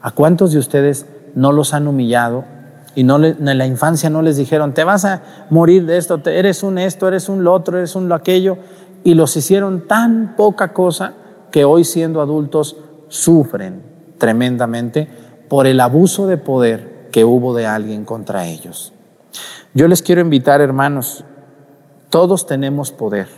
¿A 0.00 0.12
cuántos 0.12 0.52
de 0.52 0.60
ustedes 0.60 1.04
no 1.34 1.52
los 1.52 1.74
han 1.74 1.88
humillado 1.88 2.44
y 2.94 3.04
no 3.04 3.24
en 3.24 3.58
la 3.58 3.66
infancia 3.66 4.10
no 4.10 4.22
les 4.22 4.36
dijeron, 4.36 4.74
te 4.74 4.84
vas 4.84 5.04
a 5.04 5.22
morir 5.50 5.86
de 5.86 5.96
esto, 5.96 6.20
eres 6.26 6.62
un 6.62 6.78
esto, 6.78 7.08
eres 7.08 7.28
un 7.28 7.42
lo 7.42 7.52
otro, 7.52 7.78
eres 7.78 7.96
un 7.96 8.08
lo 8.08 8.14
aquello, 8.14 8.58
y 9.04 9.14
los 9.14 9.36
hicieron 9.36 9.86
tan 9.88 10.36
poca 10.36 10.72
cosa 10.72 11.14
que 11.50 11.64
hoy 11.64 11.84
siendo 11.84 12.20
adultos 12.20 12.76
sufren 13.08 13.82
tremendamente 14.18 15.08
por 15.48 15.66
el 15.66 15.80
abuso 15.80 16.26
de 16.26 16.36
poder 16.36 17.08
que 17.10 17.24
hubo 17.24 17.54
de 17.54 17.66
alguien 17.66 18.04
contra 18.04 18.46
ellos. 18.46 18.92
Yo 19.74 19.88
les 19.88 20.02
quiero 20.02 20.20
invitar, 20.20 20.60
hermanos, 20.60 21.24
todos 22.10 22.46
tenemos 22.46 22.92
poder. 22.92 23.28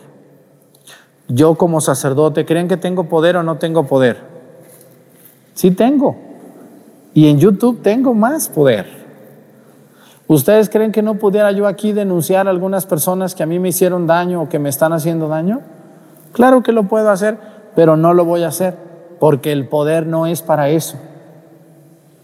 Yo 1.29 1.55
como 1.55 1.81
sacerdote, 1.81 2.45
¿creen 2.45 2.69
que 2.69 2.77
tengo 2.77 3.05
poder 3.05 3.37
o 3.37 3.43
no 3.43 3.57
tengo 3.57 3.87
poder? 3.87 4.19
Sí 5.55 5.71
tengo. 5.71 6.17
Y 7.15 7.29
en 7.29 7.39
YouTube 7.39 7.81
tengo 7.81 8.13
más 8.13 8.49
poder. 8.49 9.05
¿Ustedes 10.27 10.69
creen 10.69 10.91
que 10.91 11.03
no 11.03 11.15
pudiera 11.15 11.53
yo 11.53 11.67
aquí 11.67 11.93
denunciar 11.93 12.49
a 12.49 12.51
algunas 12.51 12.87
personas 12.87 13.35
que 13.35 13.45
a 13.45 13.47
mí 13.47 13.61
me 13.61 13.69
hicieron 13.69 14.07
daño 14.07 14.43
o 14.43 14.49
que 14.49 14.59
me 14.59 14.69
están 14.69 14.93
haciendo 14.93 15.29
daño? 15.29 15.61
Claro 16.33 16.63
que 16.63 16.73
lo 16.73 16.85
puedo 16.85 17.11
hacer, 17.11 17.39
pero 17.77 17.97
no 17.97 18.15
lo 18.15 18.25
voy 18.25 18.43
a 18.43 18.49
hacer, 18.49 18.77
porque 19.21 19.53
el 19.53 19.69
poder 19.69 20.07
no 20.07 20.27
es 20.27 20.43
para 20.43 20.71
eso. 20.71 20.99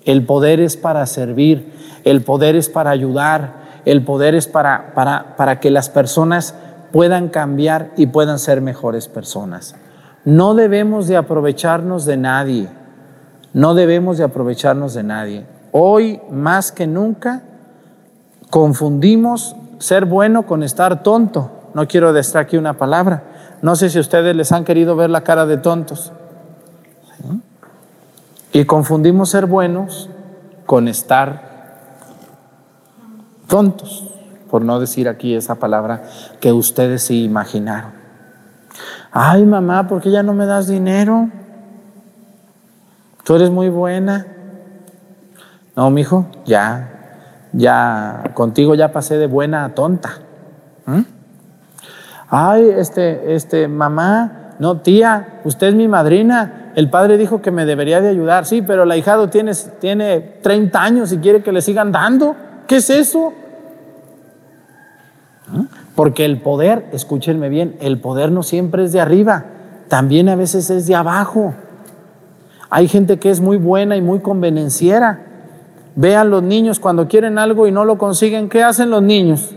El 0.05 0.27
poder 0.27 0.61
es 0.61 0.77
para 0.77 1.07
servir, 1.07 1.73
el 2.05 2.23
poder 2.23 2.57
es 2.57 2.69
para 2.69 2.91
ayudar, 2.91 3.61
el 3.85 4.03
poder 4.03 4.35
es 4.35 4.49
para, 4.49 4.93
para, 4.95 5.37
para 5.37 5.61
que 5.61 5.71
las 5.71 5.89
personas 5.89 6.55
puedan 6.91 7.29
cambiar 7.29 7.91
y 7.97 8.07
puedan 8.07 8.39
ser 8.39 8.61
mejores 8.61 9.07
personas. 9.07 9.77
No 10.25 10.55
debemos 10.55 11.07
de 11.07 11.17
aprovecharnos 11.17 12.07
de 12.07 12.17
nadie, 12.17 12.69
no 13.53 13.75
debemos 13.75 14.19
de 14.19 14.25
aprovecharnos 14.25 14.95
de 14.95 15.03
nadie. 15.03 15.47
Hoy 15.73 16.21
más 16.31 16.73
que 16.73 16.87
nunca 16.87 17.43
confundimos 18.51 19.57
ser 19.79 20.05
bueno 20.05 20.47
con 20.47 20.63
estar 20.63 21.03
tonto. 21.03 21.51
No 21.75 21.87
quiero 21.87 22.13
decir 22.13 22.39
aquí 22.39 22.57
una 22.57 22.75
palabra. 22.75 23.25
No 23.63 23.77
sé 23.77 23.91
si 23.91 23.99
ustedes 23.99 24.35
les 24.35 24.53
han 24.53 24.65
querido 24.65 24.97
ver 24.97 25.11
la 25.11 25.23
cara 25.23 25.47
de 25.47 25.57
tontos. 25.57 26.13
Y 28.53 28.65
confundimos 28.65 29.31
ser 29.31 29.47
buenos 29.47 30.09
con 30.67 30.89
estar 30.89 31.51
tontos, 33.47 34.09
por 34.51 34.65
no 34.65 34.81
decir 34.81 35.09
aquí 35.09 35.35
esa 35.35 35.57
palabra 35.57 36.05
que 36.41 36.53
ustedes 36.53 37.03
sí 37.03 37.25
imaginaron. 37.25 37.93
Ay, 39.13 39.45
mamá, 39.45 39.89
¿por 39.89 40.01
qué 40.01 40.11
ya 40.11 40.23
no 40.23 40.33
me 40.33 40.47
das 40.47 40.69
dinero? 40.69 41.29
Tú 43.31 43.37
eres 43.37 43.51
muy 43.51 43.69
buena. 43.69 44.27
No, 45.77 45.89
mijo, 45.91 46.27
ya, 46.47 47.47
ya, 47.53 48.33
contigo 48.35 48.75
ya 48.75 48.91
pasé 48.91 49.19
de 49.19 49.29
buena 49.29 49.65
a 49.65 49.69
tonta. 49.69 50.19
¿Mm? 50.85 51.03
Ay, 52.29 52.71
este, 52.77 53.37
este, 53.37 53.69
mamá, 53.69 54.57
no, 54.59 54.79
tía, 54.79 55.43
usted 55.45 55.69
es 55.69 55.75
mi 55.77 55.87
madrina. 55.87 56.73
El 56.75 56.91
padre 56.91 57.19
dijo 57.19 57.41
que 57.41 57.53
me 57.53 57.67
debería 57.67 58.01
de 58.01 58.09
ayudar. 58.09 58.47
Sí, 58.47 58.63
pero 58.63 58.83
el 58.83 58.91
ahijado 58.91 59.31
tiene, 59.31 59.53
tiene 59.79 60.19
30 60.43 60.83
años 60.83 61.13
y 61.13 61.19
quiere 61.19 61.41
que 61.41 61.53
le 61.53 61.61
sigan 61.61 61.93
dando. 61.93 62.35
¿Qué 62.67 62.79
es 62.79 62.91
eso? 62.91 63.33
Porque 65.95 66.25
el 66.25 66.41
poder, 66.41 66.87
escúchenme 66.91 67.49
bien, 67.49 67.77
el 67.81 68.01
poder 68.01 68.33
no 68.33 68.43
siempre 68.43 68.83
es 68.83 68.93
de 68.93 69.01
arriba, 69.01 69.45
también 69.87 70.29
a 70.29 70.35
veces 70.35 70.69
es 70.71 70.89
de 70.89 70.97
abajo. 70.97 71.55
Hay 72.71 72.89
gente 72.89 73.19
que 73.19 73.31
es 73.31 73.41
muy 73.41 73.57
buena 73.57 73.97
y 73.97 74.01
muy 74.01 74.21
convenenciera. 74.21 75.27
Vean 75.97 76.31
los 76.31 76.43
niños 76.43 76.81
cuando 76.81 77.09
quieren 77.09 77.39
algo 77.39 77.67
y 77.67 77.73
no 77.73 77.85
lo 77.85 77.99
consiguen, 77.99 78.49
¿qué 78.49 78.63
hacen 78.63 78.91
los 78.91 79.03
niños? 79.03 79.51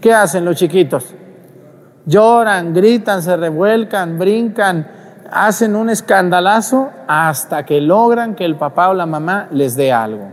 ¿Qué 0.00 0.12
hacen 0.12 0.44
los 0.44 0.56
chiquitos? 0.56 1.14
Lloran, 2.06 2.72
gritan, 2.72 3.22
se 3.22 3.36
revuelcan, 3.36 4.18
brincan, 4.18 4.86
hacen 5.30 5.74
un 5.74 5.90
escandalazo 5.90 6.90
hasta 7.06 7.64
que 7.64 7.80
logran 7.80 8.34
que 8.34 8.44
el 8.44 8.56
papá 8.56 8.90
o 8.90 8.94
la 8.94 9.06
mamá 9.06 9.48
les 9.50 9.74
dé 9.74 9.92
algo. 9.92 10.30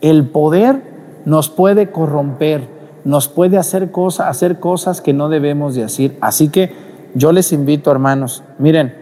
El 0.00 0.28
poder 0.28 0.82
nos 1.24 1.50
puede 1.50 1.90
corromper 1.90 2.80
nos 3.04 3.28
puede 3.28 3.58
hacer, 3.58 3.90
cosas, 3.90 4.28
hacer 4.28 4.60
cosas 4.60 5.00
que 5.00 5.12
no 5.12 5.28
debemos 5.28 5.74
de 5.74 5.84
hacer. 5.84 6.16
Así 6.20 6.48
que 6.48 6.72
yo 7.14 7.32
les 7.32 7.52
invito, 7.52 7.90
hermanos, 7.90 8.42
miren, 8.58 8.99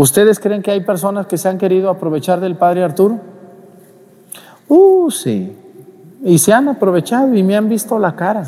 ¿ustedes 0.00 0.40
creen 0.40 0.62
que 0.62 0.70
hay 0.70 0.80
personas 0.80 1.26
que 1.26 1.36
se 1.36 1.48
han 1.48 1.58
querido 1.58 1.90
aprovechar 1.90 2.40
del 2.40 2.56
Padre 2.56 2.84
Arturo? 2.84 3.18
Uh, 4.68 5.10
sí. 5.10 5.56
Y 6.24 6.38
se 6.38 6.52
han 6.52 6.68
aprovechado 6.68 7.34
y 7.34 7.42
me 7.42 7.56
han 7.56 7.68
visto 7.68 7.98
la 7.98 8.16
cara. 8.16 8.44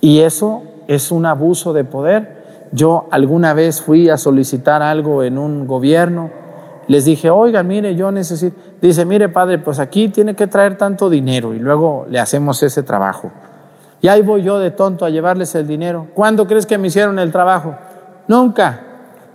Y 0.00 0.20
eso 0.20 0.62
es 0.86 1.10
un 1.10 1.26
abuso 1.26 1.72
de 1.72 1.84
poder. 1.84 2.68
Yo 2.72 3.06
alguna 3.10 3.54
vez 3.54 3.80
fui 3.80 4.10
a 4.10 4.16
solicitar 4.16 4.82
algo 4.82 5.22
en 5.22 5.38
un 5.38 5.66
gobierno 5.66 6.30
les 6.88 7.04
dije, 7.04 7.28
oiga, 7.28 7.62
mire, 7.62 7.94
yo 7.94 8.10
necesito, 8.10 8.56
dice, 8.80 9.04
mire 9.04 9.28
padre, 9.28 9.58
pues 9.58 9.78
aquí 9.78 10.08
tiene 10.08 10.34
que 10.34 10.46
traer 10.46 10.78
tanto 10.78 11.10
dinero 11.10 11.52
y 11.52 11.58
luego 11.58 12.06
le 12.08 12.18
hacemos 12.18 12.62
ese 12.62 12.82
trabajo. 12.82 13.30
Y 14.00 14.08
ahí 14.08 14.22
voy 14.22 14.42
yo 14.42 14.58
de 14.58 14.70
tonto 14.70 15.04
a 15.04 15.10
llevarles 15.10 15.54
el 15.54 15.66
dinero. 15.66 16.06
¿Cuándo 16.14 16.46
crees 16.46 16.64
que 16.64 16.78
me 16.78 16.88
hicieron 16.88 17.18
el 17.18 17.30
trabajo? 17.30 17.76
Nunca. 18.26 18.84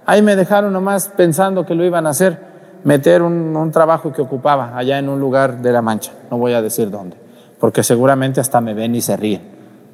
Ahí 0.05 0.21
me 0.21 0.35
dejaron 0.35 0.73
nomás 0.73 1.09
pensando 1.09 1.65
que 1.65 1.75
lo 1.75 1.85
iban 1.85 2.07
a 2.07 2.11
hacer, 2.11 2.39
meter 2.83 3.21
un, 3.21 3.55
un 3.55 3.71
trabajo 3.71 4.11
que 4.11 4.21
ocupaba 4.21 4.77
allá 4.77 4.99
en 4.99 5.09
un 5.09 5.19
lugar 5.19 5.61
de 5.61 5.71
la 5.71 5.81
Mancha. 5.81 6.11
No 6.29 6.37
voy 6.37 6.53
a 6.53 6.61
decir 6.61 6.89
dónde, 6.89 7.17
porque 7.59 7.83
seguramente 7.83 8.41
hasta 8.41 8.61
me 8.61 8.73
ven 8.73 8.95
y 8.95 9.01
se 9.01 9.15
ríen 9.15 9.41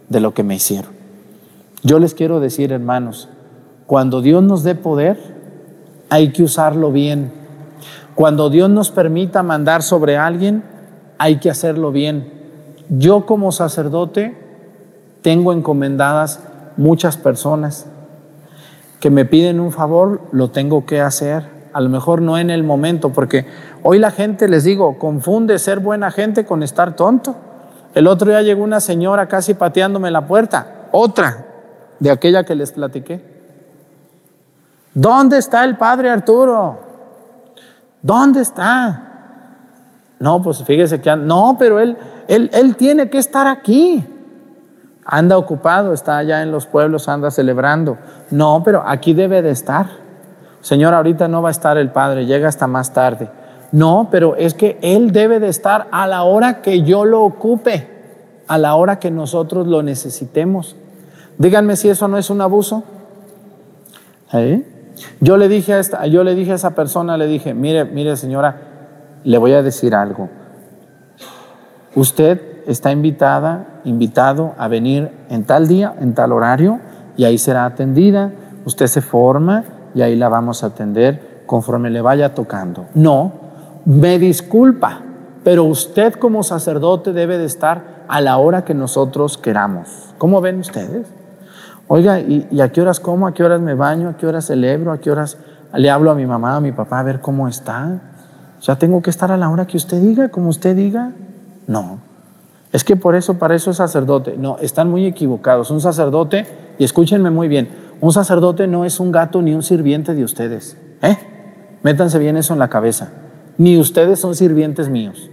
de 0.07 0.19
lo 0.19 0.33
que 0.33 0.43
me 0.43 0.55
hicieron. 0.55 0.91
Yo 1.83 1.99
les 1.99 2.13
quiero 2.13 2.39
decir, 2.39 2.71
hermanos, 2.71 3.29
cuando 3.85 4.21
Dios 4.21 4.43
nos 4.43 4.63
dé 4.63 4.75
poder, 4.75 5.17
hay 6.09 6.31
que 6.31 6.43
usarlo 6.43 6.91
bien 6.91 7.39
cuando 8.19 8.49
Dios 8.49 8.69
nos 8.69 8.91
permita 8.91 9.43
mandar 9.43 9.81
sobre 9.81 10.17
alguien, 10.17 10.61
hay 11.17 11.37
que 11.37 11.49
hacerlo 11.49 11.93
bien. 11.93 12.29
Yo 12.89 13.25
como 13.25 13.53
sacerdote 13.53 14.37
tengo 15.21 15.53
encomendadas 15.53 16.41
muchas 16.75 17.15
personas 17.15 17.85
que 18.99 19.09
me 19.09 19.25
piden 19.25 19.59
un 19.59 19.71
favor, 19.71 20.21
lo 20.31 20.51
tengo 20.51 20.85
que 20.85 21.01
hacer. 21.01 21.59
A 21.71 21.81
lo 21.81 21.89
mejor 21.89 22.21
no 22.21 22.37
en 22.37 22.49
el 22.49 22.63
momento, 22.63 23.11
porque 23.11 23.45
hoy 23.83 23.99
la 23.99 24.11
gente, 24.11 24.47
les 24.47 24.63
digo, 24.63 24.97
confunde 24.97 25.59
ser 25.59 25.79
buena 25.79 26.11
gente 26.11 26.45
con 26.45 26.63
estar 26.63 26.95
tonto. 26.95 27.35
El 27.93 28.07
otro 28.07 28.29
día 28.29 28.41
llegó 28.41 28.63
una 28.63 28.79
señora 28.79 29.27
casi 29.27 29.53
pateándome 29.53 30.11
la 30.11 30.27
puerta, 30.27 30.87
otra 30.91 31.45
de 31.99 32.11
aquella 32.11 32.43
que 32.43 32.55
les 32.55 32.71
platiqué. 32.71 33.21
¿Dónde 34.93 35.37
está 35.37 35.63
el 35.63 35.77
padre 35.77 36.09
Arturo? 36.09 36.79
¿Dónde 38.01 38.41
está? 38.41 39.05
No, 40.19 40.41
pues 40.41 40.63
fíjese 40.63 40.99
que 40.99 41.15
no, 41.15 41.55
pero 41.57 41.79
él, 41.79 41.97
él, 42.27 42.49
él 42.53 42.75
tiene 42.75 43.09
que 43.09 43.19
estar 43.19 43.47
aquí. 43.47 44.03
Anda 45.11 45.39
ocupado, 45.39 45.91
está 45.91 46.17
allá 46.17 46.43
en 46.43 46.51
los 46.51 46.67
pueblos, 46.67 47.09
anda 47.09 47.31
celebrando. 47.31 47.97
No, 48.29 48.61
pero 48.63 48.83
aquí 48.85 49.13
debe 49.13 49.41
de 49.41 49.49
estar. 49.49 49.87
Señor, 50.61 50.93
ahorita 50.93 51.27
no 51.27 51.41
va 51.41 51.49
a 51.49 51.51
estar 51.51 51.79
el 51.79 51.89
Padre, 51.89 52.27
llega 52.27 52.47
hasta 52.47 52.67
más 52.67 52.93
tarde. 52.93 53.27
No, 53.71 54.09
pero 54.11 54.35
es 54.35 54.53
que 54.53 54.77
Él 54.83 55.11
debe 55.11 55.39
de 55.39 55.47
estar 55.47 55.87
a 55.91 56.05
la 56.05 56.21
hora 56.21 56.61
que 56.61 56.83
yo 56.83 57.05
lo 57.05 57.23
ocupe, 57.23 57.87
a 58.47 58.59
la 58.59 58.75
hora 58.75 58.99
que 58.99 59.09
nosotros 59.09 59.65
lo 59.65 59.81
necesitemos. 59.81 60.75
Díganme 61.39 61.75
si 61.75 61.89
eso 61.89 62.07
no 62.07 62.19
es 62.19 62.29
un 62.29 62.41
abuso. 62.41 62.83
Yo 65.21 65.37
le 65.37 65.47
dije 65.47 65.73
a 65.73 65.79
esta, 65.79 66.05
yo 66.05 66.23
le 66.23 66.35
dije 66.35 66.51
a 66.51 66.55
esa 66.55 66.75
persona, 66.75 67.17
le 67.17 67.25
dije, 67.25 67.55
mire, 67.55 67.83
mire 67.85 68.15
señora, 68.15 68.57
le 69.23 69.37
voy 69.39 69.53
a 69.53 69.63
decir 69.63 69.95
algo. 69.95 70.29
Usted 71.95 72.48
está 72.71 72.91
invitada, 72.91 73.81
invitado 73.83 74.53
a 74.57 74.67
venir 74.67 75.09
en 75.29 75.43
tal 75.43 75.67
día, 75.67 75.95
en 75.99 76.13
tal 76.13 76.31
horario, 76.31 76.79
y 77.17 77.25
ahí 77.25 77.37
será 77.37 77.65
atendida. 77.65 78.31
Usted 78.65 78.87
se 78.87 79.01
forma 79.01 79.63
y 79.95 80.01
ahí 80.01 80.15
la 80.15 80.29
vamos 80.29 80.63
a 80.63 80.67
atender 80.67 81.43
conforme 81.45 81.89
le 81.89 82.01
vaya 82.01 82.35
tocando. 82.35 82.85
No, 82.93 83.31
me 83.85 84.19
disculpa, 84.19 85.01
pero 85.43 85.63
usted 85.63 86.13
como 86.13 86.43
sacerdote 86.43 87.11
debe 87.11 87.37
de 87.37 87.45
estar 87.45 88.05
a 88.07 88.21
la 88.21 88.37
hora 88.37 88.63
que 88.63 88.73
nosotros 88.73 89.37
queramos. 89.37 90.13
¿Cómo 90.17 90.41
ven 90.41 90.59
ustedes? 90.59 91.07
Oiga, 91.87 92.19
¿y, 92.19 92.61
a 92.61 92.71
qué 92.71 92.81
horas 92.81 92.99
como? 92.99 93.25
¿A 93.25 93.33
qué 93.33 93.43
horas 93.43 93.61
me 93.61 93.73
baño? 93.73 94.09
¿A 94.09 94.17
qué 94.17 94.27
horas 94.27 94.45
celebro? 94.45 94.91
¿A 94.91 94.99
qué 94.99 95.09
horas 95.09 95.37
le 95.73 95.89
hablo 95.89 96.11
a 96.11 96.15
mi 96.15 96.27
mamá, 96.27 96.57
a 96.57 96.61
mi 96.61 96.71
papá 96.71 96.99
a 96.99 97.03
ver 97.03 97.19
cómo 97.19 97.47
está? 97.47 97.99
¿Ya 98.61 98.75
tengo 98.75 99.01
que 99.01 99.09
estar 99.09 99.31
a 99.31 99.37
la 99.37 99.49
hora 99.49 99.65
que 99.65 99.77
usted 99.77 99.99
diga, 99.99 100.29
como 100.29 100.49
usted 100.49 100.75
diga? 100.75 101.13
No. 101.65 102.08
Es 102.71 102.83
que 102.83 102.95
por 102.95 103.15
eso, 103.15 103.35
para 103.35 103.55
eso 103.55 103.71
es 103.71 103.77
sacerdote. 103.77 104.35
No, 104.37 104.57
están 104.59 104.89
muy 104.89 105.05
equivocados. 105.05 105.71
Un 105.71 105.81
sacerdote, 105.81 106.45
y 106.77 106.83
escúchenme 106.83 107.31
muy 107.31 107.47
bien, 107.47 107.69
un 108.01 108.13
sacerdote 108.13 108.67
no 108.67 108.85
es 108.85 108.99
un 108.99 109.11
gato 109.11 109.41
ni 109.41 109.53
un 109.53 109.63
sirviente 109.63 110.13
de 110.13 110.23
ustedes. 110.23 110.77
¿Eh? 111.01 111.17
Métanse 111.83 112.19
bien 112.19 112.37
eso 112.37 112.53
en 112.53 112.59
la 112.59 112.69
cabeza. 112.69 113.09
Ni 113.57 113.77
ustedes 113.77 114.19
son 114.19 114.35
sirvientes 114.35 114.89
míos. 114.89 115.29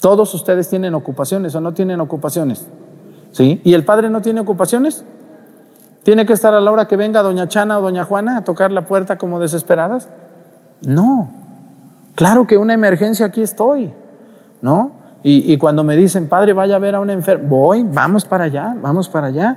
Todos 0.00 0.32
ustedes 0.34 0.68
tienen 0.68 0.94
ocupaciones 0.94 1.54
o 1.54 1.60
no 1.60 1.72
tienen 1.74 2.00
ocupaciones. 2.00 2.66
¿Sí? 3.32 3.60
¿Y 3.64 3.74
el 3.74 3.84
padre 3.84 4.10
no 4.10 4.22
tiene 4.22 4.40
ocupaciones? 4.40 5.04
¿Tiene 6.04 6.24
que 6.24 6.32
estar 6.32 6.54
a 6.54 6.60
la 6.60 6.70
hora 6.70 6.86
que 6.86 6.96
venga 6.96 7.22
doña 7.22 7.48
Chana 7.48 7.78
o 7.78 7.82
doña 7.82 8.04
Juana 8.04 8.38
a 8.38 8.44
tocar 8.44 8.70
la 8.72 8.86
puerta 8.86 9.18
como 9.18 9.40
desesperadas? 9.40 10.08
No. 10.82 11.30
Claro 12.14 12.46
que 12.46 12.56
una 12.56 12.74
emergencia 12.74 13.26
aquí 13.26 13.42
estoy, 13.42 13.92
¿no? 14.62 14.92
Y, 15.22 15.56
cuando 15.58 15.82
me 15.82 15.96
dicen, 15.96 16.28
padre, 16.28 16.52
vaya 16.52 16.76
a 16.76 16.78
ver 16.78 16.94
a 16.94 17.00
un 17.00 17.10
enfermo, 17.10 17.48
voy, 17.48 17.82
vamos 17.82 18.24
para 18.24 18.44
allá, 18.44 18.74
vamos 18.80 19.08
para 19.08 19.26
allá. 19.26 19.56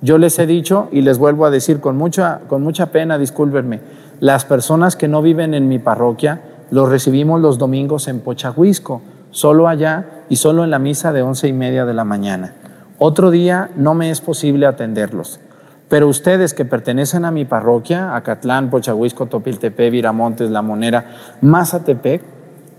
Yo 0.00 0.18
les 0.18 0.38
he 0.38 0.46
dicho 0.46 0.88
y 0.92 1.00
les 1.00 1.18
vuelvo 1.18 1.46
a 1.46 1.50
decir 1.50 1.80
con 1.80 1.96
mucha, 1.96 2.40
con 2.46 2.62
mucha 2.62 2.86
pena, 2.86 3.18
discúlpenme, 3.18 3.80
las 4.20 4.44
personas 4.44 4.96
que 4.96 5.08
no 5.08 5.22
viven 5.22 5.54
en 5.54 5.66
mi 5.66 5.78
parroquia 5.78 6.40
los 6.70 6.88
recibimos 6.88 7.40
los 7.40 7.58
domingos 7.58 8.08
en 8.08 8.20
Pochahuisco, 8.20 9.00
solo 9.30 9.68
allá 9.68 10.24
y 10.28 10.36
solo 10.36 10.64
en 10.64 10.70
la 10.70 10.78
misa 10.78 11.12
de 11.12 11.22
once 11.22 11.48
y 11.48 11.52
media 11.52 11.86
de 11.86 11.94
la 11.94 12.04
mañana. 12.04 12.52
Otro 12.98 13.30
día 13.30 13.70
no 13.76 13.94
me 13.94 14.10
es 14.10 14.20
posible 14.20 14.66
atenderlos. 14.66 15.40
Pero 15.88 16.08
ustedes 16.08 16.52
que 16.52 16.66
pertenecen 16.66 17.24
a 17.24 17.30
mi 17.30 17.46
parroquia, 17.46 18.14
Acatlán, 18.14 18.68
Pochahuisco, 18.68 19.26
Topiltepe, 19.26 19.88
Viramontes, 19.88 20.50
La 20.50 20.60
Monera, 20.60 21.06
Mazatepec, 21.40 22.22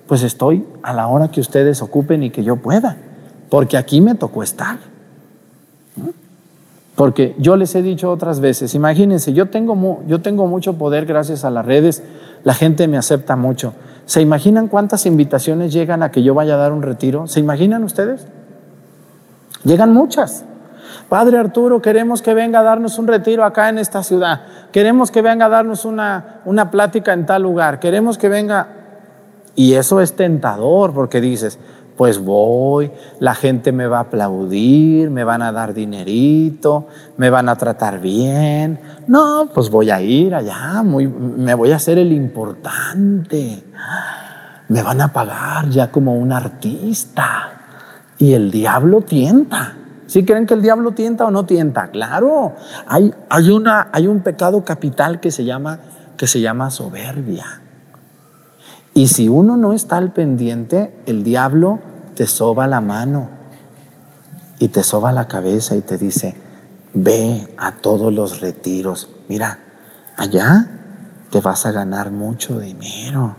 pues 0.09 0.23
estoy 0.23 0.65
a 0.81 0.91
la 0.91 1.07
hora 1.07 1.27
que 1.29 1.39
ustedes 1.39 1.83
ocupen 1.83 2.23
y 2.23 2.31
que 2.31 2.43
yo 2.43 2.55
pueda, 2.55 2.97
porque 3.47 3.77
aquí 3.77 4.01
me 4.01 4.15
tocó 4.15 4.41
estar. 4.41 4.79
Porque 6.95 7.35
yo 7.37 7.55
les 7.55 7.75
he 7.75 7.83
dicho 7.83 8.11
otras 8.11 8.39
veces, 8.39 8.73
imagínense, 8.73 9.33
yo 9.33 9.51
tengo, 9.51 10.01
yo 10.07 10.19
tengo 10.19 10.47
mucho 10.47 10.79
poder 10.79 11.05
gracias 11.05 11.45
a 11.45 11.51
las 11.51 11.63
redes, 11.63 12.01
la 12.43 12.55
gente 12.55 12.87
me 12.87 12.97
acepta 12.97 13.35
mucho. 13.35 13.75
¿Se 14.07 14.19
imaginan 14.19 14.67
cuántas 14.67 15.05
invitaciones 15.05 15.71
llegan 15.71 16.01
a 16.01 16.09
que 16.09 16.23
yo 16.23 16.33
vaya 16.33 16.55
a 16.55 16.57
dar 16.57 16.73
un 16.73 16.81
retiro? 16.81 17.27
¿Se 17.27 17.39
imaginan 17.39 17.83
ustedes? 17.83 18.25
Llegan 19.63 19.93
muchas. 19.93 20.43
Padre 21.07 21.37
Arturo, 21.37 21.83
queremos 21.83 22.23
que 22.23 22.33
venga 22.33 22.61
a 22.61 22.63
darnos 22.63 22.97
un 22.97 23.05
retiro 23.05 23.45
acá 23.45 23.69
en 23.69 23.77
esta 23.77 24.01
ciudad. 24.01 24.41
Queremos 24.71 25.11
que 25.11 25.21
venga 25.21 25.45
a 25.45 25.49
darnos 25.49 25.85
una, 25.85 26.41
una 26.45 26.71
plática 26.71 27.13
en 27.13 27.27
tal 27.27 27.43
lugar. 27.43 27.79
Queremos 27.79 28.17
que 28.17 28.27
venga. 28.27 28.78
Y 29.59 29.73
eso 29.73 29.99
es 29.99 30.13
tentador 30.13 30.93
porque 30.93 31.19
dices, 31.19 31.59
pues 31.97 32.17
voy, 32.17 32.91
la 33.19 33.35
gente 33.35 33.73
me 33.73 33.87
va 33.87 33.97
a 33.97 34.01
aplaudir, 34.03 35.09
me 35.09 35.25
van 35.25 35.41
a 35.41 35.51
dar 35.51 35.73
dinerito, 35.73 36.87
me 37.17 37.29
van 37.29 37.49
a 37.49 37.57
tratar 37.57 37.99
bien. 37.99 38.79
No, 39.07 39.49
pues 39.53 39.69
voy 39.69 39.89
a 39.89 39.99
ir 39.99 40.33
allá, 40.33 40.81
muy, 40.81 41.09
me 41.09 41.55
voy 41.55 41.73
a 41.73 41.75
hacer 41.75 41.97
el 41.97 42.13
importante. 42.13 43.61
Me 44.69 44.81
van 44.81 45.01
a 45.01 45.11
pagar 45.11 45.67
ya 45.67 45.91
como 45.91 46.15
un 46.15 46.31
artista. 46.31 47.51
Y 48.17 48.31
el 48.35 48.51
diablo 48.51 49.01
tienta. 49.01 49.73
¿Sí 50.07 50.23
creen 50.23 50.45
que 50.45 50.53
el 50.53 50.61
diablo 50.61 50.91
tienta 50.93 51.25
o 51.25 51.31
no 51.31 51.43
tienta? 51.45 51.89
Claro, 51.89 52.55
hay, 52.87 53.13
hay, 53.29 53.49
una, 53.49 53.89
hay 53.91 54.07
un 54.07 54.21
pecado 54.21 54.63
capital 54.63 55.19
que 55.19 55.31
se, 55.31 55.43
llama, 55.43 55.79
que 56.15 56.27
se 56.27 56.39
llama 56.39 56.71
soberbia. 56.71 57.63
Y 58.99 59.07
si 59.07 59.29
uno 59.29 59.55
no 59.55 59.71
está 59.71 59.95
al 59.95 60.11
pendiente, 60.11 60.93
el 61.05 61.23
diablo 61.23 61.79
te 62.15 62.27
soba 62.27 62.67
la 62.67 62.81
mano 62.81 63.29
y 64.59 64.67
te 64.67 64.83
soba 64.83 65.13
la 65.13 65.29
cabeza 65.29 65.77
y 65.77 65.81
te 65.81 65.97
dice, 65.97 66.35
ve 66.93 67.47
a 67.57 67.77
todos 67.77 68.11
los 68.11 68.41
retiros. 68.41 69.07
Mira, 69.29 69.57
allá 70.17 70.67
te 71.29 71.39
vas 71.39 71.65
a 71.65 71.71
ganar 71.71 72.11
mucho 72.11 72.59
dinero. 72.59 73.37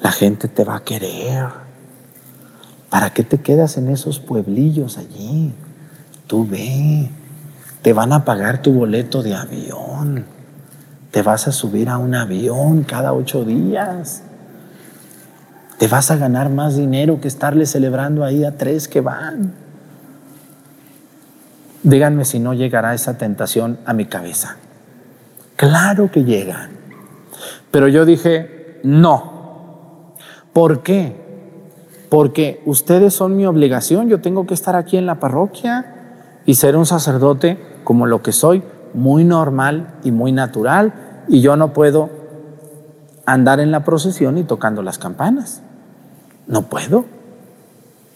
La 0.00 0.10
gente 0.10 0.48
te 0.48 0.64
va 0.64 0.76
a 0.76 0.84
querer. 0.84 1.48
¿Para 2.88 3.10
qué 3.12 3.24
te 3.24 3.42
quedas 3.42 3.76
en 3.76 3.88
esos 3.88 4.20
pueblillos 4.20 4.96
allí? 4.96 5.52
Tú 6.26 6.46
ve, 6.48 7.10
te 7.82 7.92
van 7.92 8.14
a 8.14 8.24
pagar 8.24 8.62
tu 8.62 8.72
boleto 8.72 9.22
de 9.22 9.34
avión. 9.34 10.24
Te 11.10 11.20
vas 11.20 11.46
a 11.46 11.52
subir 11.52 11.90
a 11.90 11.98
un 11.98 12.14
avión 12.14 12.84
cada 12.84 13.12
ocho 13.12 13.44
días. 13.44 14.22
Te 15.82 15.88
vas 15.88 16.12
a 16.12 16.16
ganar 16.16 16.48
más 16.48 16.76
dinero 16.76 17.20
que 17.20 17.26
estarle 17.26 17.66
celebrando 17.66 18.22
ahí 18.22 18.44
a 18.44 18.56
tres 18.56 18.86
que 18.86 19.00
van. 19.00 19.52
Díganme 21.82 22.24
si 22.24 22.38
no 22.38 22.54
llegará 22.54 22.94
esa 22.94 23.18
tentación 23.18 23.78
a 23.84 23.92
mi 23.92 24.06
cabeza. 24.06 24.58
Claro 25.56 26.08
que 26.08 26.22
llega. 26.22 26.70
Pero 27.72 27.88
yo 27.88 28.04
dije, 28.04 28.78
no. 28.84 30.14
¿Por 30.52 30.84
qué? 30.84 31.16
Porque 32.08 32.62
ustedes 32.64 33.12
son 33.12 33.36
mi 33.36 33.44
obligación. 33.44 34.08
Yo 34.08 34.20
tengo 34.20 34.46
que 34.46 34.54
estar 34.54 34.76
aquí 34.76 34.98
en 34.98 35.06
la 35.06 35.18
parroquia 35.18 36.40
y 36.46 36.54
ser 36.54 36.76
un 36.76 36.86
sacerdote 36.86 37.58
como 37.82 38.06
lo 38.06 38.22
que 38.22 38.30
soy, 38.30 38.62
muy 38.94 39.24
normal 39.24 39.94
y 40.04 40.12
muy 40.12 40.30
natural. 40.30 41.24
Y 41.26 41.40
yo 41.40 41.56
no 41.56 41.72
puedo 41.72 42.08
andar 43.26 43.58
en 43.58 43.72
la 43.72 43.84
procesión 43.84 44.38
y 44.38 44.44
tocando 44.44 44.84
las 44.84 44.98
campanas. 44.98 45.60
No 46.46 46.62
puedo. 46.62 47.04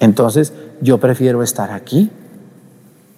Entonces 0.00 0.52
yo 0.80 0.98
prefiero 0.98 1.42
estar 1.42 1.70
aquí. 1.70 2.10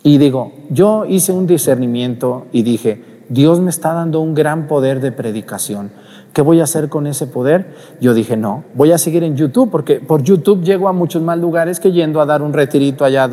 Y 0.03 0.18
digo, 0.18 0.53
yo 0.71 1.05
hice 1.05 1.33
un 1.33 1.47
discernimiento 1.47 2.47
y 2.53 2.62
dije, 2.62 3.03
Dios 3.29 3.61
me 3.61 3.71
está 3.71 3.92
dando 3.92 4.21
un 4.21 4.35
gran 4.35 4.68
poder 4.68 5.01
de 5.01 5.12
predicación. 5.12 5.90
¿Qué 6.33 6.40
voy 6.40 6.61
a 6.61 6.64
hacer 6.64 6.88
con 6.88 7.07
ese 7.07 7.27
poder? 7.27 7.75
Yo 8.01 8.14
dije, 8.14 8.37
no, 8.37 8.62
voy 8.75 8.92
a 8.92 8.99
seguir 8.99 9.25
en 9.25 9.37
YouTube, 9.37 9.71
porque 9.71 9.97
por 9.97 10.23
YouTube 10.23 10.62
llego 10.62 10.88
a 10.88 10.92
muchos 10.92 11.21
más 11.21 11.38
lugares 11.38 11.81
que 11.81 11.90
yendo 11.90 12.21
a 12.21 12.27
dar 12.27 12.42
un 12.42 12.53
retirito 12.53 13.05
allá 13.05 13.29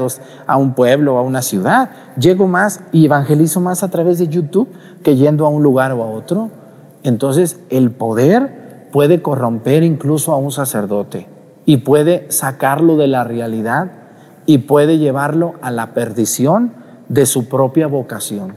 a 0.47 0.57
un 0.57 0.73
pueblo 0.73 1.17
a 1.17 1.21
una 1.21 1.41
ciudad. 1.43 1.91
Llego 2.17 2.47
más 2.47 2.81
y 2.91 3.05
evangelizo 3.05 3.61
más 3.61 3.83
a 3.83 3.89
través 3.91 4.17
de 4.17 4.27
YouTube 4.27 4.69
que 5.03 5.15
yendo 5.15 5.45
a 5.45 5.49
un 5.49 5.61
lugar 5.61 5.91
o 5.91 6.03
a 6.03 6.07
otro. 6.07 6.49
Entonces, 7.03 7.59
el 7.69 7.91
poder 7.91 8.87
puede 8.91 9.21
corromper 9.21 9.83
incluso 9.83 10.31
a 10.31 10.37
un 10.37 10.51
sacerdote 10.51 11.34
y 11.65 11.77
puede 11.77 12.25
sacarlo 12.29 12.95
de 12.97 13.07
la 13.07 13.23
realidad 13.23 13.91
y 14.45 14.59
puede 14.59 14.97
llevarlo 14.97 15.55
a 15.61 15.71
la 15.71 15.93
perdición 15.93 16.73
de 17.09 17.25
su 17.25 17.49
propia 17.49 17.87
vocación. 17.87 18.53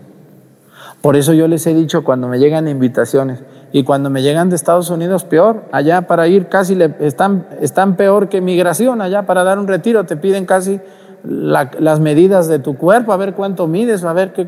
Por 1.01 1.17
eso 1.17 1.33
yo 1.33 1.49
les 1.49 1.67
he 1.67 1.75
dicho 1.75 2.05
cuando 2.05 2.29
me 2.29 2.39
llegan 2.39 2.69
invitaciones 2.69 3.43
y 3.73 3.85
cuando 3.85 4.11
me 4.11 4.23
llegan 4.23 4.51
de 4.51 4.57
Estados 4.57 4.91
Unidos, 4.91 5.25
peor, 5.25 5.65
allá 5.73 6.03
para 6.03 6.27
ir 6.27 6.49
casi 6.49 6.77
están, 7.01 7.47
están 7.61 7.97
peor 7.97 8.29
que 8.29 8.41
migración, 8.41 9.01
allá 9.01 9.25
para 9.25 9.45
dar 9.45 9.59
un 9.59 9.69
retiro 9.69 10.05
te 10.05 10.17
piden 10.17 10.45
casi 10.45 10.81
las 11.25 12.01
medidas 12.01 12.49
de 12.49 12.59
tu 12.59 12.77
cuerpo, 12.77 13.13
a 13.13 13.17
ver 13.17 13.35
cuánto 13.35 13.67
mides, 13.67 14.05
a 14.05 14.13
ver 14.13 14.33
qué... 14.33 14.47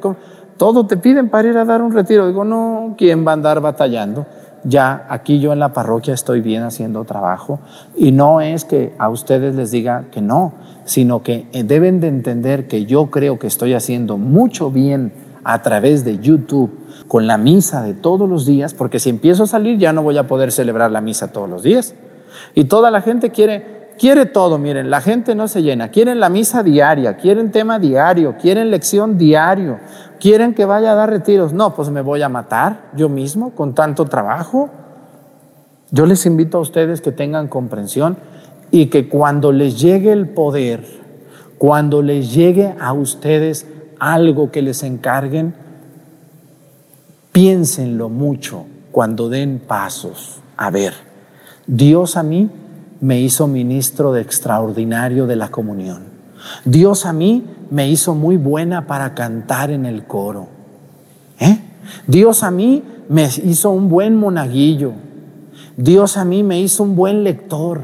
Todo 0.57 0.87
te 0.87 0.99
piden 0.99 1.31
para 1.31 1.49
ir 1.49 1.57
a 1.57 1.65
dar 1.65 1.81
un 1.81 1.93
retiro. 1.93 2.27
Digo, 2.27 2.45
no, 2.45 2.95
¿quién 2.99 3.27
va 3.27 3.31
a 3.31 3.35
andar 3.35 3.61
batallando? 3.63 4.27
Ya 4.65 5.07
aquí 5.09 5.41
yo 5.41 5.53
en 5.53 5.59
la 5.59 5.73
parroquia 5.73 6.15
estoy 6.15 6.41
bien 6.41 6.63
haciendo 6.63 7.05
trabajo 7.05 7.61
y 7.97 8.13
no 8.13 8.41
es 8.41 8.65
que 8.65 8.95
a 8.99 9.09
ustedes 9.09 9.55
les 9.55 9.71
diga 9.71 10.05
que 10.11 10.21
no, 10.21 10.53
sino 10.85 11.23
que 11.23 11.47
eh, 11.53 11.63
deben 11.65 12.01
de 12.01 12.09
entender 12.09 12.69
que 12.69 12.85
yo 12.85 13.11
creo 13.11 13.39
que 13.39 13.47
estoy 13.47 13.75
haciendo 13.75 14.19
mucho 14.19 14.71
bien 14.71 15.13
a 15.45 15.63
través 15.63 16.05
de 16.05 16.19
YouTube 16.19 16.71
con 17.09 17.27
la 17.27 17.39
misa 17.39 17.83
de 17.83 17.95
todos 17.95 18.29
los 18.29 18.45
días, 18.45 18.75
porque 18.75 18.99
si 18.99 19.09
empiezo 19.09 19.45
a 19.45 19.47
salir 19.47 19.79
ya 19.79 19.93
no 19.93 20.03
voy 20.03 20.19
a 20.19 20.27
poder 20.27 20.53
celebrar 20.53 20.91
la 20.91 21.01
misa 21.01 21.33
todos 21.33 21.49
los 21.49 21.63
días. 21.63 21.95
Y 22.55 22.65
toda 22.65 22.91
la 22.91 23.01
gente 23.01 23.31
quiere 23.31 23.81
quiere 24.01 24.25
todo, 24.25 24.57
miren, 24.57 24.89
la 24.89 25.03
gente 25.03 25.35
no 25.35 25.47
se 25.47 25.63
llena, 25.63 25.89
quieren 25.89 26.21
la 26.21 26.31
misa 26.31 26.63
diaria, 26.63 27.19
quieren 27.19 27.53
tema 27.53 27.79
diario, 27.79 28.35
quieren 28.41 28.71
lección 28.71 29.19
diario, 29.19 29.79
quieren 30.21 30.55
que 30.55 30.65
vaya 30.65 30.93
a 30.93 30.95
dar 30.95 31.11
retiros. 31.11 31.53
No, 31.53 31.75
pues 31.75 31.91
me 31.91 32.03
voy 32.03 32.23
a 32.23 32.29
matar 32.29 32.91
yo 32.95 33.09
mismo 33.09 33.51
con 33.51 33.75
tanto 33.75 34.05
trabajo. 34.05 34.71
Yo 35.91 36.07
les 36.07 36.27
invito 36.27 36.59
a 36.59 36.61
ustedes 36.61 37.01
que 37.01 37.11
tengan 37.11 37.49
comprensión 37.49 38.17
y 38.71 38.87
que 38.87 39.09
cuando 39.09 39.51
les 39.51 39.81
llegue 39.81 40.13
el 40.13 40.29
poder, 40.29 40.85
cuando 41.59 42.03
les 42.03 42.33
llegue 42.33 42.77
a 42.79 42.93
ustedes 42.93 43.67
algo 43.99 44.53
que 44.53 44.63
les 44.63 44.83
encarguen, 44.85 45.55
piénsenlo 47.33 48.09
mucho 48.09 48.67
cuando 48.93 49.29
den 49.29 49.61
pasos. 49.67 50.41
A 50.57 50.71
ver, 50.71 50.95
Dios 51.67 52.17
a 52.17 52.23
mí 52.23 52.51
me 53.01 53.21
hizo 53.21 53.47
ministro 53.47 54.13
de 54.13 54.21
extraordinario 54.21 55.27
de 55.27 55.37
la 55.37 55.49
comunión. 55.49 56.10
Dios 56.65 57.07
a 57.07 57.13
mí 57.13 57.45
me 57.71 57.89
hizo 57.89 58.15
muy 58.15 58.37
buena 58.37 58.87
para 58.87 59.15
cantar 59.15 59.71
en 59.71 59.87
el 59.87 60.05
coro. 60.05 60.49
¿Eh? 61.39 61.59
Dios 62.07 62.43
a 62.43 62.51
mí 62.51 62.83
me 63.09 63.29
hizo 63.45 63.71
un 63.71 63.89
buen 63.89 64.17
monaguillo. 64.17 64.93
Dios 65.77 66.17
a 66.17 66.25
mí 66.25 66.43
me 66.43 66.61
hizo 66.61 66.83
un 66.83 66.97
buen 66.97 67.25
lector. 67.25 67.83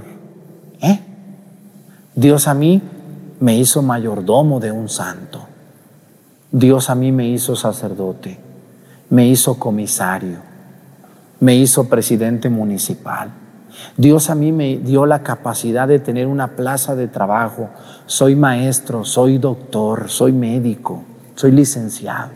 ¿Eh? 0.80 1.00
Dios 2.14 2.48
a 2.48 2.54
mí 2.54 2.82
me 3.40 3.56
hizo 3.56 3.82
mayordomo 3.82 4.60
de 4.60 4.72
un 4.72 4.88
santo. 4.88 5.46
Dios 6.50 6.90
a 6.90 6.94
mí 6.94 7.12
me 7.12 7.28
hizo 7.28 7.56
sacerdote, 7.56 8.38
me 9.10 9.26
hizo 9.26 9.58
comisario, 9.58 10.38
me 11.40 11.56
hizo 11.56 11.88
presidente 11.88 12.48
municipal. 12.48 13.30
Dios 13.96 14.30
a 14.30 14.34
mí 14.34 14.52
me 14.52 14.76
dio 14.78 15.06
la 15.06 15.22
capacidad 15.22 15.88
de 15.88 15.98
tener 15.98 16.26
una 16.26 16.56
plaza 16.56 16.94
de 16.94 17.08
trabajo. 17.08 17.70
Soy 18.06 18.36
maestro, 18.36 19.04
soy 19.04 19.38
doctor, 19.38 20.08
soy 20.08 20.32
médico, 20.32 21.02
soy 21.34 21.52
licenciado. 21.52 22.30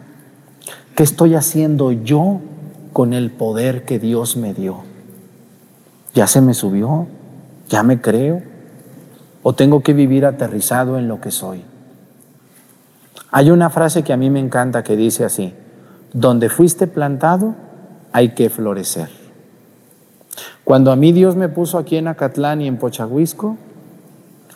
¿Qué 0.95 1.03
estoy 1.03 1.35
haciendo 1.35 1.93
yo 1.93 2.41
con 2.93 3.13
el 3.13 3.31
poder 3.31 3.85
que 3.85 3.99
Dios 3.99 4.37
me 4.37 4.55
dio? 4.55 4.83
¿Ya 6.15 6.27
se 6.27 6.41
me 6.41 6.55
subió? 6.55 7.07
¿Ya 7.69 7.83
me 7.83 8.01
creo? 8.01 8.43
¿O 9.43 9.55
tengo 9.55 9.83
que 9.83 9.93
vivir 9.93 10.27
aterrizado 10.27 10.99
en 10.99 11.09
lo 11.09 11.21
que 11.21 11.31
soy? 11.31 11.63
Hay 13.31 13.51
una 13.51 13.71
frase 13.71 14.03
que 14.03 14.13
a 14.13 14.17
mí 14.17 14.29
me 14.29 14.41
encanta 14.41 14.83
que 14.83 14.97
dice 14.97 15.25
así, 15.25 15.55
donde 16.13 16.49
fuiste 16.49 16.87
plantado 16.87 17.55
hay 18.13 18.31
que 18.31 18.51
florecer. 18.51 19.20
Cuando 20.65 20.93
a 20.93 20.97
mí 20.97 21.13
Dios 21.13 21.37
me 21.37 21.49
puso 21.49 21.79
aquí 21.79 21.97
en 21.97 22.09
Acatlán 22.09 22.61
y 22.61 22.69
en 22.69 22.77
Pochahuisco, 22.77 23.57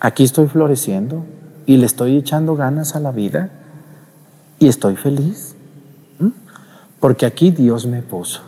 aquí 0.01 0.25
estoy 0.25 0.47
floreciendo 0.47 1.25
y 1.67 1.77
le 1.79 1.87
estoy 1.87 2.17
echando 2.17 2.57
ganas 2.57 2.95
a 2.95 3.01
la 3.01 3.11
vida 3.11 3.51
y 4.59 4.69
estoy 4.69 4.97
feliz. 4.97 5.57
Porque 7.01 7.27
aquí 7.27 7.51
Dios 7.51 7.87
me 7.87 8.03
puso. 8.03 8.43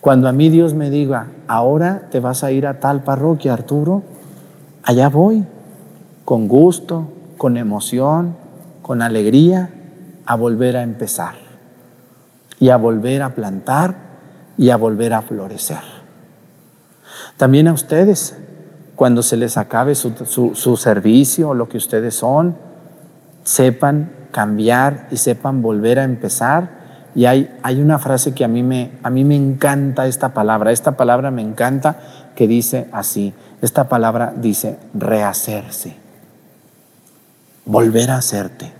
Cuando 0.00 0.28
a 0.28 0.32
mí 0.32 0.48
Dios 0.48 0.74
me 0.74 0.90
diga, 0.90 1.28
ahora 1.48 2.08
te 2.10 2.20
vas 2.20 2.44
a 2.44 2.52
ir 2.52 2.66
a 2.66 2.78
tal 2.78 3.02
parroquia, 3.02 3.52
Arturo, 3.52 4.02
allá 4.84 5.08
voy, 5.08 5.44
con 6.24 6.46
gusto, 6.46 7.08
con 7.36 7.56
emoción, 7.56 8.36
con 8.82 9.02
alegría, 9.02 9.70
a 10.24 10.36
volver 10.36 10.76
a 10.76 10.82
empezar 10.82 11.34
y 12.60 12.68
a 12.68 12.76
volver 12.76 13.22
a 13.22 13.34
plantar 13.34 13.96
y 14.56 14.70
a 14.70 14.76
volver 14.76 15.14
a 15.14 15.22
florecer. 15.22 15.97
También 17.38 17.68
a 17.68 17.72
ustedes, 17.72 18.36
cuando 18.96 19.22
se 19.22 19.38
les 19.38 19.56
acabe 19.56 19.94
su, 19.94 20.12
su 20.54 20.76
servicio, 20.76 21.54
lo 21.54 21.70
que 21.70 21.78
ustedes 21.78 22.14
son, 22.14 22.56
sepan 23.44 24.12
cambiar 24.30 25.08
y 25.10 25.16
sepan 25.16 25.62
volver 25.62 25.98
a 25.98 26.04
empezar 26.04 26.78
y 27.14 27.26
hay, 27.26 27.50
hay 27.64 27.80
una 27.80 27.98
frase 27.98 28.32
que 28.32 28.44
a 28.44 28.48
mí, 28.48 28.62
me, 28.62 28.92
a 29.02 29.10
mí 29.10 29.24
me 29.24 29.34
encanta 29.34 30.06
esta 30.06 30.32
palabra, 30.34 30.70
esta 30.70 30.96
palabra 30.96 31.32
me 31.32 31.42
encanta 31.42 31.96
que 32.36 32.46
dice 32.46 32.88
así, 32.92 33.34
esta 33.60 33.88
palabra 33.88 34.32
dice 34.36 34.78
rehacerse, 34.94 35.96
volver 37.64 38.12
a 38.12 38.18
hacerte. 38.18 38.72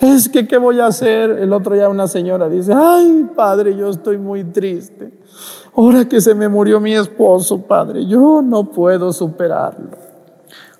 Es 0.00 0.28
que, 0.28 0.46
¿qué 0.46 0.58
voy 0.58 0.78
a 0.78 0.86
hacer? 0.86 1.30
El 1.30 1.52
otro 1.52 1.74
día 1.74 1.88
una 1.88 2.06
señora 2.06 2.48
dice, 2.48 2.72
ay, 2.72 3.28
padre, 3.34 3.76
yo 3.76 3.90
estoy 3.90 4.16
muy 4.16 4.44
triste. 4.44 5.10
Ahora 5.78 6.04
que 6.06 6.20
se 6.20 6.34
me 6.34 6.48
murió 6.48 6.80
mi 6.80 6.92
esposo, 6.92 7.62
padre, 7.62 8.04
yo 8.04 8.42
no 8.42 8.64
puedo 8.64 9.12
superarlo. 9.12 9.90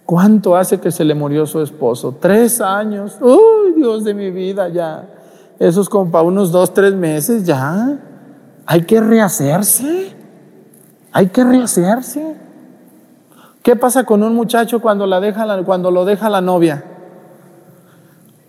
¿Cuánto 0.05 0.57
hace 0.57 0.81
que 0.81 0.91
se 0.91 1.05
le 1.05 1.15
murió 1.15 1.47
su 1.47 1.61
esposo? 1.61 2.17
Tres 2.21 2.61
años. 2.61 3.17
Uy, 3.21 3.75
Dios 3.77 4.03
de 4.03 4.13
mi 4.13 4.33
vida, 4.33 4.69
ya. 4.69 5.09
Eso 5.61 5.83
es 5.83 5.89
como 5.89 6.11
para 6.11 6.25
unos 6.25 6.51
dos, 6.51 6.75
tres 6.75 6.95
meses 6.95 7.47
ya. 7.47 7.97
Hay 8.67 8.83
que 8.83 9.01
rehacerse. 9.01 10.17
Hay 11.13 11.29
que 11.29 11.45
rehacerse. 11.45 12.35
¿Qué 13.63 13.77
pasa 13.77 14.03
con 14.03 14.25
un 14.25 14.35
muchacho 14.35 14.81
cuando, 14.81 15.07
la 15.07 15.21
deja 15.21 15.63
cuando 15.63 15.93
lo 15.93 16.05
deja 16.05 16.29
la 16.29 16.41
novia? 16.41 16.83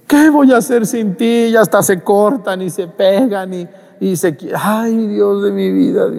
¿Qué 0.08 0.32
voy 0.32 0.52
a 0.52 0.58
hacer 0.58 0.88
sin 0.88 1.16
ti? 1.16 1.50
Y 1.52 1.56
hasta 1.56 1.84
se 1.84 2.02
cortan 2.02 2.64
y 2.64 2.72
se 2.72 2.88
pegan 2.88 3.54
y, 3.54 3.68
y 4.00 4.16
se... 4.16 4.38
Ay, 4.56 5.08
Dios 5.08 5.44
de 5.44 5.52
mi 5.52 5.72
vida. 5.72 6.10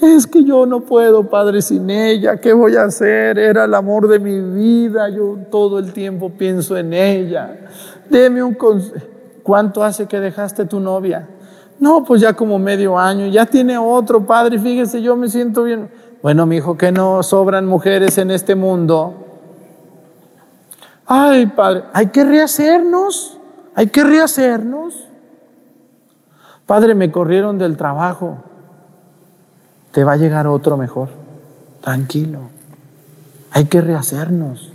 Es 0.00 0.26
que 0.26 0.44
yo 0.44 0.66
no 0.66 0.80
puedo, 0.80 1.28
Padre, 1.28 1.62
sin 1.62 1.90
ella. 1.90 2.36
¿Qué 2.36 2.52
voy 2.52 2.76
a 2.76 2.84
hacer? 2.84 3.38
Era 3.38 3.64
el 3.64 3.74
amor 3.74 4.08
de 4.08 4.18
mi 4.18 4.40
vida. 4.40 5.08
Yo 5.08 5.38
todo 5.50 5.78
el 5.78 5.92
tiempo 5.92 6.30
pienso 6.30 6.76
en 6.76 6.92
ella. 6.92 7.68
Deme 8.08 8.42
un 8.42 8.54
consejo. 8.54 9.06
¿Cuánto 9.42 9.84
hace 9.84 10.06
que 10.06 10.20
dejaste 10.20 10.64
tu 10.64 10.80
novia? 10.80 11.28
No, 11.78 12.02
pues 12.02 12.20
ya 12.22 12.32
como 12.32 12.58
medio 12.58 12.98
año, 12.98 13.26
ya 13.26 13.44
tiene 13.44 13.76
otro 13.76 14.24
padre, 14.24 14.58
fíjese, 14.58 15.02
yo 15.02 15.16
me 15.16 15.28
siento 15.28 15.64
bien. 15.64 15.90
Bueno, 16.22 16.46
mi 16.46 16.56
hijo, 16.56 16.78
que 16.78 16.90
no 16.90 17.22
sobran 17.22 17.66
mujeres 17.66 18.16
en 18.16 18.30
este 18.30 18.54
mundo. 18.54 19.12
Ay, 21.04 21.46
padre, 21.46 21.84
hay 21.92 22.06
que 22.06 22.24
rehacernos, 22.24 23.38
hay 23.74 23.88
que 23.88 24.02
rehacernos. 24.02 25.08
Padre, 26.66 26.94
me 26.94 27.10
corrieron 27.10 27.58
del 27.58 27.76
trabajo. 27.76 28.38
Te 29.92 30.04
va 30.04 30.12
a 30.12 30.16
llegar 30.16 30.46
otro 30.46 30.76
mejor. 30.76 31.08
Tranquilo. 31.80 32.40
Hay 33.50 33.66
que 33.66 33.80
rehacernos. 33.80 34.72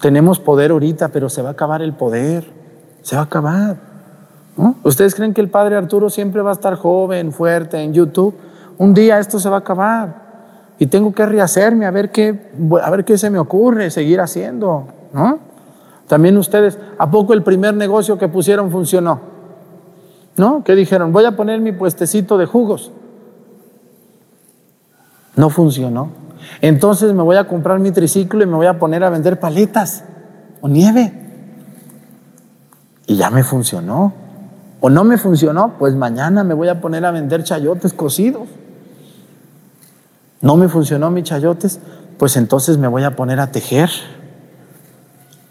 Tenemos 0.00 0.40
poder 0.40 0.70
ahorita, 0.70 1.08
pero 1.08 1.28
se 1.28 1.42
va 1.42 1.50
a 1.50 1.52
acabar 1.52 1.82
el 1.82 1.92
poder 1.92 2.64
se 3.04 3.14
va 3.14 3.22
a 3.22 3.24
acabar. 3.26 3.76
¿Ustedes 4.82 5.14
creen 5.14 5.34
que 5.34 5.40
el 5.40 5.50
padre 5.50 5.76
Arturo 5.76 6.08
siempre 6.08 6.40
va 6.40 6.50
a 6.50 6.52
estar 6.54 6.74
joven, 6.76 7.32
fuerte 7.32 7.80
en 7.80 7.92
YouTube? 7.92 8.34
Un 8.78 8.94
día 8.94 9.18
esto 9.18 9.38
se 9.38 9.48
va 9.48 9.56
a 9.56 9.58
acabar 9.60 10.24
y 10.78 10.86
tengo 10.86 11.12
que 11.12 11.26
rehacerme 11.26 11.86
a 11.86 11.90
ver 11.90 12.10
qué, 12.10 12.50
a 12.82 12.90
ver 12.90 13.04
qué 13.04 13.18
se 13.18 13.30
me 13.30 13.38
ocurre 13.38 13.90
seguir 13.90 14.20
haciendo. 14.20 14.86
¿no? 15.12 15.38
También 16.08 16.38
ustedes, 16.38 16.78
¿a 16.98 17.10
poco 17.10 17.34
el 17.34 17.42
primer 17.42 17.74
negocio 17.74 18.16
que 18.16 18.28
pusieron 18.28 18.70
funcionó? 18.70 19.33
¿No? 20.36 20.64
¿Qué 20.64 20.74
dijeron? 20.74 21.12
Voy 21.12 21.24
a 21.24 21.36
poner 21.36 21.60
mi 21.60 21.72
puestecito 21.72 22.38
de 22.38 22.46
jugos. 22.46 22.90
No 25.36 25.50
funcionó. 25.50 26.10
Entonces 26.60 27.12
me 27.12 27.22
voy 27.22 27.36
a 27.36 27.48
comprar 27.48 27.78
mi 27.78 27.90
triciclo 27.90 28.42
y 28.42 28.46
me 28.46 28.56
voy 28.56 28.66
a 28.66 28.78
poner 28.78 29.04
a 29.04 29.10
vender 29.10 29.40
paletas 29.40 30.04
o 30.60 30.68
nieve. 30.68 31.12
Y 33.06 33.16
ya 33.16 33.30
me 33.30 33.42
funcionó. 33.44 34.12
O 34.80 34.90
no 34.90 35.04
me 35.04 35.16
funcionó, 35.16 35.74
pues 35.78 35.94
mañana 35.94 36.44
me 36.44 36.52
voy 36.52 36.68
a 36.68 36.80
poner 36.80 37.06
a 37.06 37.10
vender 37.10 37.42
chayotes 37.42 37.94
cocidos. 37.94 38.48
No 40.42 40.56
me 40.56 40.68
funcionó 40.68 41.10
mi 41.10 41.22
chayotes, 41.22 41.80
pues 42.18 42.36
entonces 42.36 42.76
me 42.76 42.86
voy 42.86 43.02
a 43.04 43.16
poner 43.16 43.40
a 43.40 43.50
tejer. 43.50 43.88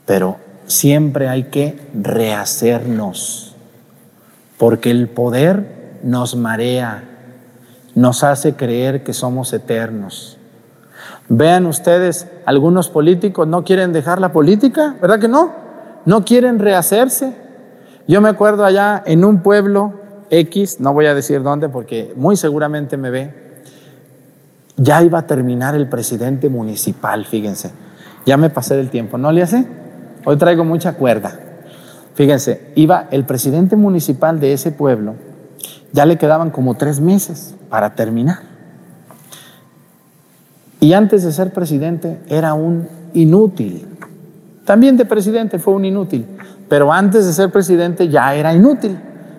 Pero 0.06 0.38
siempre 0.68 1.30
hay 1.30 1.46
que 1.46 1.90
rehacernos, 1.96 3.43
porque 4.64 4.92
el 4.92 5.10
poder 5.10 6.00
nos 6.04 6.38
marea, 6.38 7.04
nos 7.96 8.24
hace 8.24 8.54
creer 8.54 9.04
que 9.04 9.12
somos 9.12 9.52
eternos. 9.52 10.38
Vean 11.28 11.66
ustedes, 11.66 12.28
algunos 12.46 12.88
políticos 12.88 13.46
no 13.46 13.66
quieren 13.66 13.92
dejar 13.92 14.22
la 14.22 14.32
política, 14.32 14.96
¿verdad 15.02 15.20
que 15.20 15.28
no? 15.28 15.52
No 16.06 16.24
quieren 16.24 16.60
rehacerse. 16.60 17.34
Yo 18.08 18.22
me 18.22 18.30
acuerdo 18.30 18.64
allá 18.64 19.04
en 19.06 19.26
un 19.26 19.42
pueblo 19.42 20.00
X, 20.30 20.80
no 20.80 20.94
voy 20.94 21.08
a 21.08 21.14
decir 21.14 21.44
dónde 21.44 21.68
porque 21.68 22.14
muy 22.16 22.38
seguramente 22.38 22.96
me 22.96 23.10
ve, 23.10 23.34
ya 24.78 25.04
iba 25.04 25.20
a 25.20 25.28
terminar 25.28 25.76
el 25.76 25.90
presidente 25.90 26.48
municipal, 26.48 27.26
fíjense. 27.26 27.72
Ya 28.26 28.38
me 28.38 28.50
pasé 28.50 28.78
del 28.78 28.90
tiempo, 28.90 29.18
¿no 29.18 29.30
le 29.34 29.44
hace? 29.44 29.68
Hoy 30.24 30.38
traigo 30.38 30.64
mucha 30.64 30.94
cuerda. 30.94 31.38
Fíjense, 32.14 32.72
iba 32.76 33.08
el 33.12 33.26
presidente 33.26 33.76
municipal 33.76 34.40
de 34.40 34.54
ese 34.54 34.72
pueblo, 34.72 35.16
ya 35.92 36.06
le 36.06 36.18
quedaban 36.18 36.52
como 36.52 36.76
tres 36.76 37.00
meses 37.00 37.56
para 37.70 37.96
terminar. 37.96 38.40
Y 40.80 40.94
antes 40.94 41.24
de 41.24 41.32
ser 41.32 41.54
presidente 41.54 42.20
era 42.28 42.54
un 42.54 42.88
inútil. 43.14 43.88
También 44.66 44.98
de 44.98 45.06
presidente 45.06 45.60
fue 45.60 45.74
un 45.74 45.86
inútil 45.86 46.26
pero 46.74 46.92
antes 46.92 47.28
de 47.28 47.34
ser 47.34 47.52
presidente 47.52 48.10
ya 48.10 48.34
era 48.34 48.52
inútil. 48.52 48.98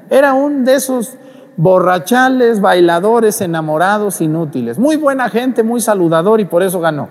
Era 0.08 0.34
un 0.34 0.64
de 0.64 0.74
esos 0.74 1.14
borrachales, 1.56 2.60
bailadores, 2.60 3.40
enamorados, 3.40 4.20
inútiles. 4.20 4.78
Muy 4.78 4.94
buena 4.94 5.28
gente, 5.28 5.64
muy 5.64 5.80
saludador 5.80 6.40
y 6.40 6.44
por 6.44 6.62
eso 6.62 6.78
ganó, 6.78 7.08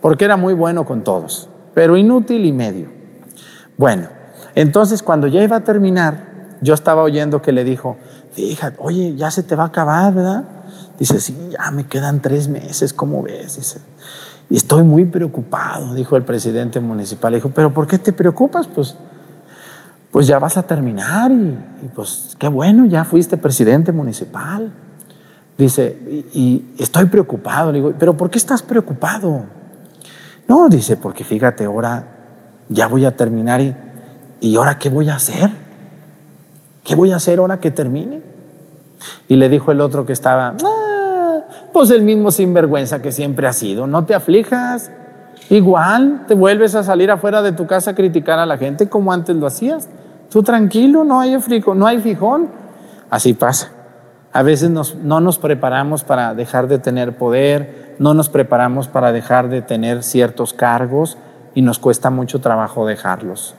porque 0.00 0.26
era 0.26 0.36
muy 0.36 0.54
bueno 0.54 0.84
con 0.84 1.02
todos, 1.02 1.48
pero 1.74 1.96
inútil 1.96 2.44
y 2.44 2.52
medio. 2.52 2.88
Bueno, 3.76 4.06
entonces 4.54 5.02
cuando 5.02 5.26
ya 5.26 5.42
iba 5.42 5.56
a 5.56 5.64
terminar, 5.64 6.32
yo 6.60 6.74
estaba 6.74 7.02
oyendo 7.02 7.42
que 7.42 7.52
le 7.52 7.64
dijo, 7.64 7.96
fíjate, 8.32 8.76
oye, 8.80 9.14
ya 9.16 9.30
se 9.30 9.42
te 9.42 9.56
va 9.56 9.64
a 9.64 9.66
acabar, 9.66 10.14
¿verdad? 10.14 10.44
Dice, 10.98 11.20
sí, 11.20 11.36
ya 11.50 11.70
me 11.70 11.86
quedan 11.86 12.20
tres 12.20 12.48
meses, 12.48 12.92
¿cómo 12.92 13.22
ves? 13.22 13.56
Dice, 13.56 13.80
y 14.50 14.56
estoy 14.56 14.82
muy 14.82 15.04
preocupado, 15.04 15.94
dijo 15.94 16.16
el 16.16 16.22
presidente 16.22 16.80
municipal. 16.80 17.34
dijo, 17.34 17.50
pero 17.54 17.72
¿por 17.72 17.86
qué 17.86 17.98
te 17.98 18.12
preocupas? 18.12 18.66
Pues 18.66 18.96
pues 20.14 20.28
ya 20.28 20.38
vas 20.38 20.56
a 20.56 20.62
terminar 20.62 21.32
y, 21.32 21.88
pues 21.92 22.36
qué 22.38 22.46
bueno, 22.46 22.86
ya 22.86 23.02
fuiste 23.02 23.36
presidente 23.36 23.90
municipal. 23.90 24.72
Dice, 25.58 25.98
y, 26.32 26.72
estoy 26.78 27.06
preocupado. 27.06 27.72
Le 27.72 27.78
digo, 27.78 27.94
pero 27.98 28.16
¿por 28.16 28.30
qué 28.30 28.38
estás 28.38 28.62
preocupado? 28.62 29.46
No, 30.46 30.68
dice, 30.68 30.96
porque 30.96 31.24
fíjate, 31.24 31.64
ahora 31.64 32.06
ya 32.68 32.86
voy 32.86 33.04
a 33.04 33.16
terminar 33.16 33.60
y, 33.60 33.74
y 34.44 34.56
ahora 34.56 34.78
qué 34.78 34.90
voy 34.90 35.08
a 35.08 35.14
hacer? 35.14 35.48
¿Qué 36.84 36.94
voy 36.94 37.12
a 37.12 37.16
hacer 37.16 37.38
ahora 37.38 37.60
que 37.60 37.70
termine? 37.70 38.20
Y 39.26 39.36
le 39.36 39.48
dijo 39.48 39.72
el 39.72 39.80
otro 39.80 40.04
que 40.04 40.12
estaba, 40.12 40.54
ah, 40.62 41.40
pues 41.72 41.90
el 41.90 42.02
mismo 42.02 42.30
sinvergüenza 42.30 43.00
que 43.00 43.10
siempre 43.10 43.46
ha 43.46 43.54
sido, 43.54 43.86
no 43.86 44.04
te 44.04 44.14
aflijas. 44.14 44.90
Igual 45.48 46.24
te 46.28 46.34
vuelves 46.34 46.74
a 46.74 46.82
salir 46.82 47.10
afuera 47.10 47.40
de 47.40 47.52
tu 47.52 47.66
casa 47.66 47.92
a 47.92 47.94
criticar 47.94 48.38
a 48.38 48.44
la 48.44 48.58
gente 48.58 48.86
como 48.86 49.14
antes 49.14 49.34
lo 49.34 49.46
hacías. 49.46 49.88
Tú 50.30 50.42
tranquilo, 50.42 51.04
no 51.04 51.20
hay, 51.20 51.40
frico, 51.40 51.74
no 51.74 51.86
hay 51.86 52.00
fijón. 52.00 52.50
Así 53.08 53.32
pasa. 53.32 53.70
A 54.34 54.42
veces 54.42 54.68
no 54.70 55.20
nos 55.20 55.38
preparamos 55.38 56.04
para 56.04 56.34
dejar 56.34 56.68
de 56.68 56.78
tener 56.78 57.16
poder, 57.16 57.96
no 57.98 58.12
nos 58.12 58.28
preparamos 58.28 58.88
para 58.88 59.10
dejar 59.10 59.48
de 59.48 59.62
tener 59.62 60.02
ciertos 60.02 60.52
cargos 60.52 61.16
y 61.54 61.62
nos 61.62 61.78
cuesta 61.78 62.10
mucho 62.10 62.42
trabajo 62.42 62.86
dejarlos. 62.86 63.54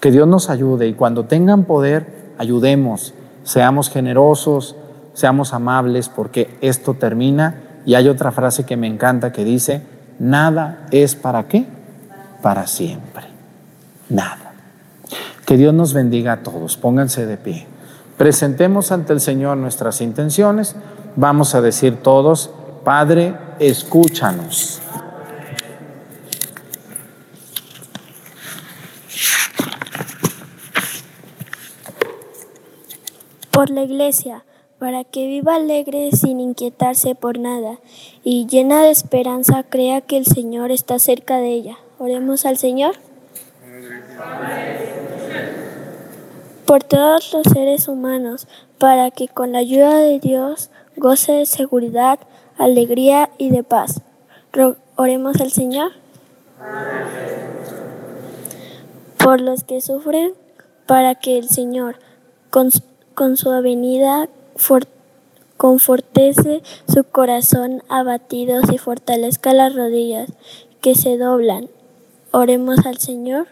Que 0.00 0.10
Dios 0.10 0.28
nos 0.28 0.50
ayude 0.50 0.86
y 0.86 0.94
cuando 0.94 1.24
tengan 1.24 1.64
poder, 1.64 2.32
ayudemos, 2.38 3.14
seamos 3.42 3.90
generosos, 3.90 4.76
seamos 5.14 5.54
amables, 5.54 6.08
porque 6.08 6.56
esto 6.60 6.94
termina. 6.94 7.62
Y 7.86 7.94
hay 7.94 8.08
otra 8.08 8.32
frase 8.32 8.64
que 8.64 8.76
me 8.76 8.86
encanta 8.86 9.32
que 9.32 9.44
dice, 9.44 9.82
nada 10.18 10.86
es 10.90 11.14
para 11.14 11.44
qué? 11.48 11.66
Para 12.42 12.66
siempre. 12.66 13.24
Nada. 14.08 14.52
Que 15.46 15.56
Dios 15.56 15.74
nos 15.74 15.92
bendiga 15.92 16.32
a 16.32 16.42
todos. 16.42 16.76
Pónganse 16.76 17.26
de 17.26 17.36
pie. 17.36 17.66
Presentemos 18.16 18.92
ante 18.92 19.12
el 19.12 19.20
Señor 19.20 19.56
nuestras 19.56 20.00
intenciones. 20.00 20.76
Vamos 21.16 21.54
a 21.54 21.60
decir 21.60 21.96
todos, 21.96 22.50
Padre, 22.84 23.36
escúchanos. 23.58 24.80
Por 33.54 33.70
la 33.70 33.84
Iglesia, 33.84 34.44
para 34.80 35.04
que 35.04 35.28
viva 35.28 35.54
alegre 35.54 36.10
sin 36.10 36.40
inquietarse 36.40 37.14
por 37.14 37.38
nada 37.38 37.78
y 38.24 38.46
llena 38.46 38.82
de 38.82 38.90
esperanza 38.90 39.62
crea 39.62 40.00
que 40.00 40.16
el 40.16 40.26
Señor 40.26 40.72
está 40.72 40.98
cerca 40.98 41.36
de 41.36 41.52
ella. 41.52 41.78
Oremos 42.00 42.46
al 42.46 42.58
Señor. 42.58 42.96
Por 46.66 46.82
todos 46.82 47.32
los 47.32 47.44
seres 47.44 47.86
humanos, 47.86 48.48
para 48.78 49.12
que 49.12 49.28
con 49.28 49.52
la 49.52 49.60
ayuda 49.60 49.98
de 49.98 50.18
Dios 50.18 50.70
goce 50.96 51.30
de 51.30 51.46
seguridad, 51.46 52.18
alegría 52.58 53.30
y 53.38 53.50
de 53.50 53.62
paz. 53.62 54.00
Oremos 54.96 55.40
al 55.40 55.52
Señor. 55.52 55.92
Por 59.22 59.40
los 59.40 59.62
que 59.62 59.80
sufren, 59.80 60.34
para 60.86 61.14
que 61.14 61.38
el 61.38 61.48
Señor, 61.48 62.00
con, 62.50 62.70
con 63.14 63.36
su 63.36 63.50
avenida, 63.50 64.28
confortece 65.56 66.62
su 66.92 67.04
corazón 67.04 67.82
abatido 67.88 68.60
y 68.72 68.78
fortalezca 68.78 69.52
las 69.52 69.74
rodillas 69.74 70.30
que 70.80 70.94
se 70.94 71.16
doblan. 71.16 71.68
Oremos 72.32 72.84
al 72.86 72.98
Señor. 72.98 73.46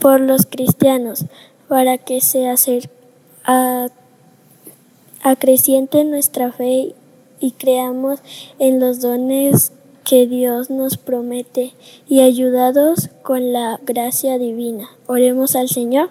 Por 0.00 0.20
los 0.20 0.46
cristianos, 0.46 1.26
para 1.68 1.96
que 1.96 2.20
se 2.20 2.48
acreciente 5.22 6.04
nuestra 6.04 6.52
fe 6.52 6.94
y 7.40 7.52
creamos 7.52 8.20
en 8.58 8.80
los 8.80 9.00
dones 9.00 9.72
que 10.04 10.26
Dios 10.26 10.70
nos 10.70 10.96
promete 10.96 11.72
y 12.08 12.20
ayudados 12.20 13.10
con 13.22 13.52
la 13.52 13.80
gracia 13.84 14.38
divina. 14.38 14.88
Oremos 15.06 15.56
al 15.56 15.68
Señor. 15.68 16.10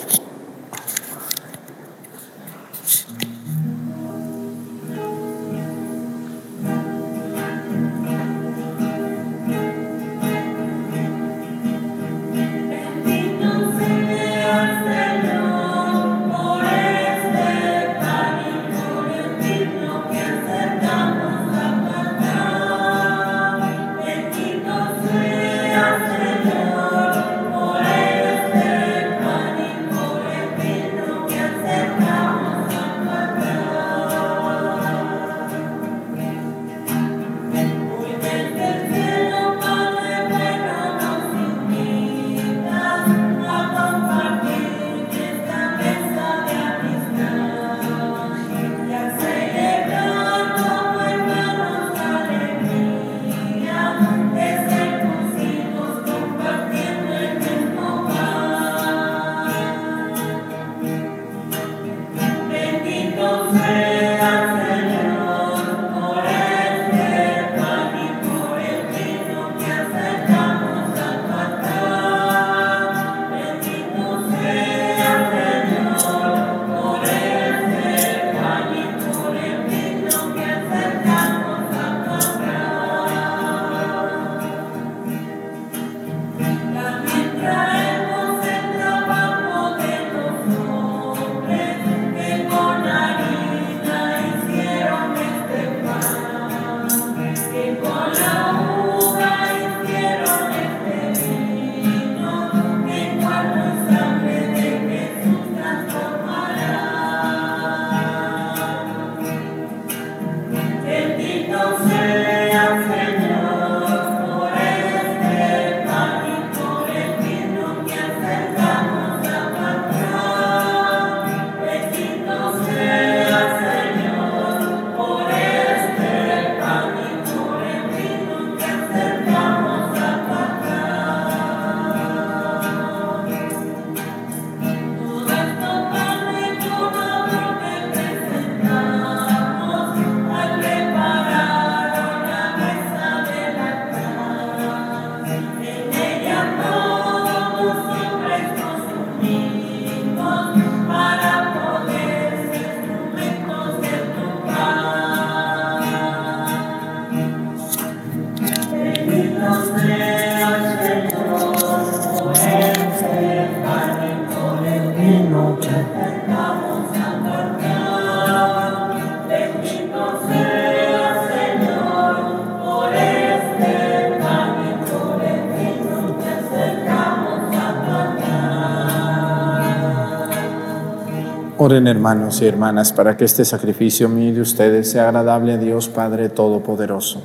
Oren 181.63 181.85
hermanos 181.85 182.41
y 182.41 182.47
hermanas 182.47 182.91
para 182.91 183.15
que 183.15 183.23
este 183.23 183.45
sacrificio 183.45 184.09
mío 184.09 184.33
de 184.33 184.41
ustedes 184.41 184.89
sea 184.89 185.09
agradable 185.09 185.53
a 185.53 185.57
Dios 185.57 185.89
Padre 185.89 186.29
Todopoderoso. 186.29 187.21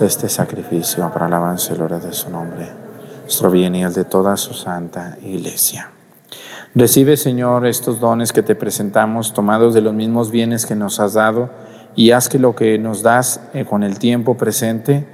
Este 0.00 0.30
sacrificio 0.30 1.10
para 1.12 1.26
alabanza 1.26 1.74
y 1.74 1.76
gloria 1.76 1.98
de 1.98 2.14
su 2.14 2.30
nombre, 2.30 2.66
nuestro 3.24 3.50
bien 3.50 3.74
y 3.74 3.84
el 3.84 3.92
de 3.92 4.06
toda 4.06 4.38
su 4.38 4.54
santa 4.54 5.18
iglesia. 5.22 5.90
Recibe, 6.74 7.18
Señor, 7.18 7.66
estos 7.66 8.00
dones 8.00 8.32
que 8.32 8.42
te 8.42 8.54
presentamos, 8.54 9.34
tomados 9.34 9.74
de 9.74 9.82
los 9.82 9.92
mismos 9.92 10.30
bienes 10.30 10.64
que 10.64 10.74
nos 10.74 10.98
has 10.98 11.12
dado, 11.12 11.50
y 11.94 12.12
haz 12.12 12.30
que 12.30 12.38
lo 12.38 12.56
que 12.56 12.78
nos 12.78 13.02
das 13.02 13.38
eh, 13.52 13.66
con 13.66 13.82
el 13.82 13.98
tiempo 13.98 14.38
presente 14.38 15.06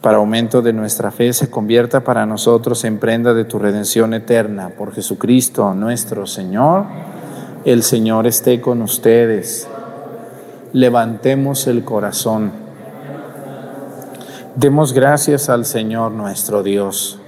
para 0.00 0.16
aumento 0.16 0.62
de 0.62 0.72
nuestra 0.72 1.10
fe 1.10 1.32
se 1.32 1.50
convierta 1.50 2.00
para 2.00 2.24
nosotros 2.24 2.84
en 2.84 2.98
prenda 2.98 3.34
de 3.34 3.44
tu 3.44 3.58
redención 3.58 4.14
eterna. 4.14 4.70
Por 4.70 4.94
Jesucristo 4.94 5.74
nuestro 5.74 6.26
Señor, 6.26 6.86
el 7.64 7.82
Señor 7.82 8.26
esté 8.26 8.62
con 8.62 8.80
ustedes. 8.80 9.68
Levantemos 10.72 11.66
el 11.66 11.84
corazón. 11.84 12.52
Demos 14.56 14.94
gracias 14.94 15.50
al 15.50 15.66
Señor 15.66 16.12
nuestro 16.12 16.62
Dios. 16.62 17.18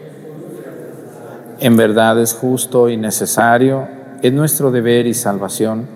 En 1.60 1.76
verdad 1.76 2.18
es 2.20 2.32
justo 2.32 2.88
y 2.88 2.96
necesario, 2.96 3.86
es 4.22 4.32
nuestro 4.32 4.70
deber 4.70 5.06
y 5.06 5.14
salvación, 5.14 5.86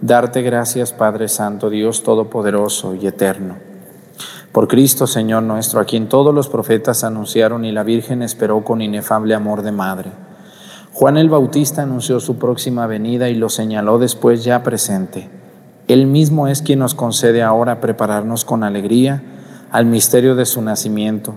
darte 0.00 0.42
gracias 0.42 0.92
Padre 0.92 1.28
Santo, 1.28 1.70
Dios 1.70 2.02
Todopoderoso 2.02 2.94
y 2.94 3.06
Eterno 3.06 3.71
por 4.52 4.68
Cristo, 4.68 5.06
Señor 5.06 5.42
nuestro, 5.42 5.80
a 5.80 5.86
quien 5.86 6.08
todos 6.08 6.34
los 6.34 6.48
profetas 6.48 7.04
anunciaron 7.04 7.64
y 7.64 7.72
la 7.72 7.84
Virgen 7.84 8.22
esperó 8.22 8.62
con 8.62 8.82
inefable 8.82 9.34
amor 9.34 9.62
de 9.62 9.72
madre. 9.72 10.12
Juan 10.92 11.16
el 11.16 11.30
Bautista 11.30 11.82
anunció 11.82 12.20
su 12.20 12.36
próxima 12.36 12.86
venida 12.86 13.30
y 13.30 13.34
lo 13.34 13.48
señaló 13.48 13.98
después 13.98 14.44
ya 14.44 14.62
presente. 14.62 15.30
Él 15.88 16.06
mismo 16.06 16.48
es 16.48 16.60
quien 16.60 16.80
nos 16.80 16.94
concede 16.94 17.42
ahora 17.42 17.80
prepararnos 17.80 18.44
con 18.44 18.62
alegría 18.62 19.22
al 19.70 19.86
misterio 19.86 20.34
de 20.34 20.44
su 20.44 20.60
nacimiento, 20.60 21.34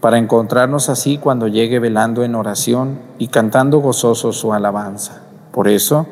para 0.00 0.16
encontrarnos 0.16 0.88
así 0.88 1.18
cuando 1.18 1.48
llegue 1.48 1.78
velando 1.78 2.24
en 2.24 2.34
oración 2.34 3.00
y 3.18 3.28
cantando 3.28 3.80
gozoso 3.80 4.32
su 4.32 4.54
alabanza. 4.54 5.20
Por 5.52 5.68
eso, 5.68 6.06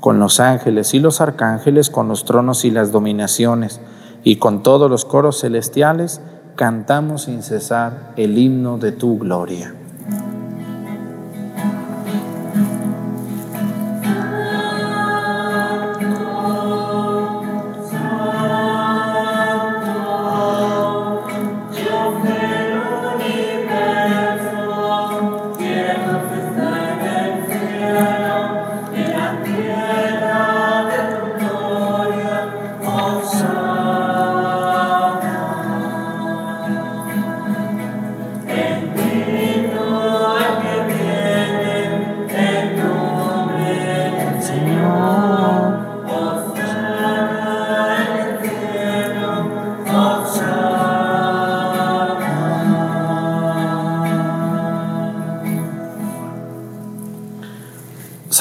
con 0.00 0.18
los 0.18 0.40
ángeles 0.40 0.94
y 0.94 1.00
los 1.00 1.20
arcángeles, 1.20 1.90
con 1.90 2.08
los 2.08 2.24
tronos 2.24 2.64
y 2.64 2.70
las 2.70 2.92
dominaciones, 2.92 3.80
y 4.24 4.36
con 4.36 4.62
todos 4.62 4.90
los 4.90 5.04
coros 5.04 5.40
celestiales 5.40 6.20
cantamos 6.54 7.22
sin 7.22 7.42
cesar 7.42 8.12
el 8.16 8.38
himno 8.38 8.78
de 8.78 8.92
tu 8.92 9.18
gloria. 9.18 9.74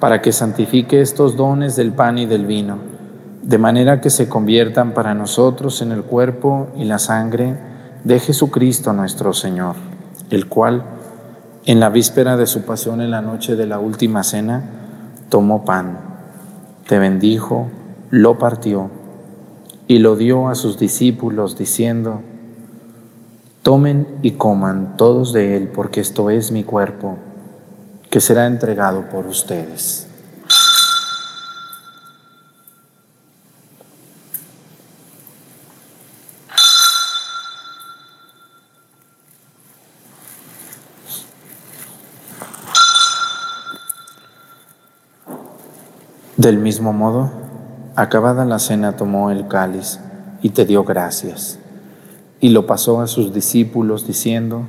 para 0.00 0.22
que 0.22 0.32
santifique 0.32 1.00
estos 1.00 1.36
dones 1.36 1.76
del 1.76 1.92
pan 1.92 2.18
y 2.18 2.26
del 2.26 2.46
vino, 2.46 2.78
de 3.42 3.58
manera 3.58 4.00
que 4.00 4.10
se 4.10 4.28
conviertan 4.28 4.92
para 4.92 5.14
nosotros 5.14 5.82
en 5.82 5.92
el 5.92 6.02
cuerpo 6.02 6.68
y 6.76 6.84
la 6.84 6.98
sangre 6.98 7.56
de 8.04 8.20
Jesucristo 8.20 8.92
nuestro 8.92 9.32
Señor, 9.32 9.74
el 10.30 10.46
cual, 10.46 10.84
en 11.64 11.80
la 11.80 11.88
víspera 11.88 12.36
de 12.36 12.46
su 12.46 12.62
pasión 12.62 13.00
en 13.00 13.10
la 13.10 13.22
noche 13.22 13.56
de 13.56 13.66
la 13.66 13.80
última 13.80 14.22
cena, 14.22 14.62
tomó 15.28 15.64
pan, 15.64 15.98
te 16.86 16.98
bendijo, 16.98 17.68
lo 18.10 18.38
partió 18.38 18.90
y 19.88 19.98
lo 19.98 20.16
dio 20.16 20.48
a 20.48 20.54
sus 20.54 20.78
discípulos 20.78 21.58
diciendo, 21.58 22.22
Tomen 23.62 24.06
y 24.22 24.32
coman 24.32 24.96
todos 24.96 25.32
de 25.32 25.56
él, 25.56 25.68
porque 25.68 26.00
esto 26.00 26.30
es 26.30 26.52
mi 26.52 26.64
cuerpo 26.64 27.18
que 28.10 28.20
será 28.20 28.46
entregado 28.46 29.08
por 29.08 29.26
ustedes. 29.26 30.06
Del 46.36 46.56
mismo 46.56 46.92
modo, 46.92 47.32
acabada 47.96 48.44
la 48.44 48.60
cena 48.60 48.96
tomó 48.96 49.32
el 49.32 49.48
cáliz 49.48 49.98
y 50.40 50.50
te 50.50 50.64
dio 50.64 50.84
gracias, 50.84 51.58
y 52.40 52.50
lo 52.50 52.64
pasó 52.64 53.00
a 53.00 53.08
sus 53.08 53.34
discípulos 53.34 54.06
diciendo, 54.06 54.68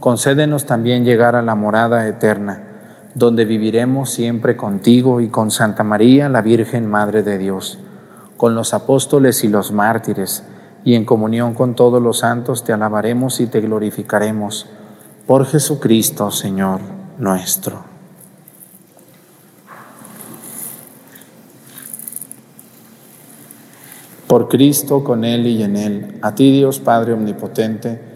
concédenos 0.00 0.66
también 0.66 1.04
llegar 1.04 1.36
a 1.36 1.42
la 1.42 1.54
morada 1.54 2.06
eterna, 2.06 2.62
donde 3.14 3.44
viviremos 3.44 4.10
siempre 4.10 4.56
contigo 4.56 5.20
y 5.20 5.28
con 5.28 5.50
Santa 5.50 5.82
María, 5.82 6.28
la 6.28 6.42
Virgen 6.42 6.86
Madre 6.86 7.22
de 7.22 7.38
Dios, 7.38 7.78
con 8.36 8.54
los 8.54 8.74
apóstoles 8.74 9.42
y 9.44 9.48
los 9.48 9.72
mártires, 9.72 10.44
y 10.84 10.94
en 10.94 11.04
comunión 11.04 11.54
con 11.54 11.74
todos 11.74 12.02
los 12.02 12.18
santos 12.18 12.62
te 12.62 12.72
alabaremos 12.72 13.40
y 13.40 13.46
te 13.46 13.60
glorificaremos. 13.60 14.66
Por 15.26 15.46
Jesucristo, 15.46 16.30
Señor 16.30 16.80
nuestro. 17.18 17.96
Por 24.26 24.48
Cristo, 24.48 25.02
con 25.04 25.24
Él 25.24 25.46
y 25.46 25.62
en 25.62 25.76
Él, 25.76 26.18
a 26.20 26.34
ti 26.34 26.52
Dios 26.52 26.80
Padre 26.80 27.12
Omnipotente, 27.12 28.15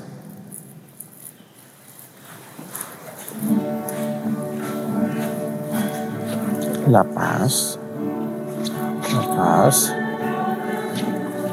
La 6.91 7.05
paz, 7.05 7.79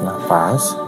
la 0.02 0.87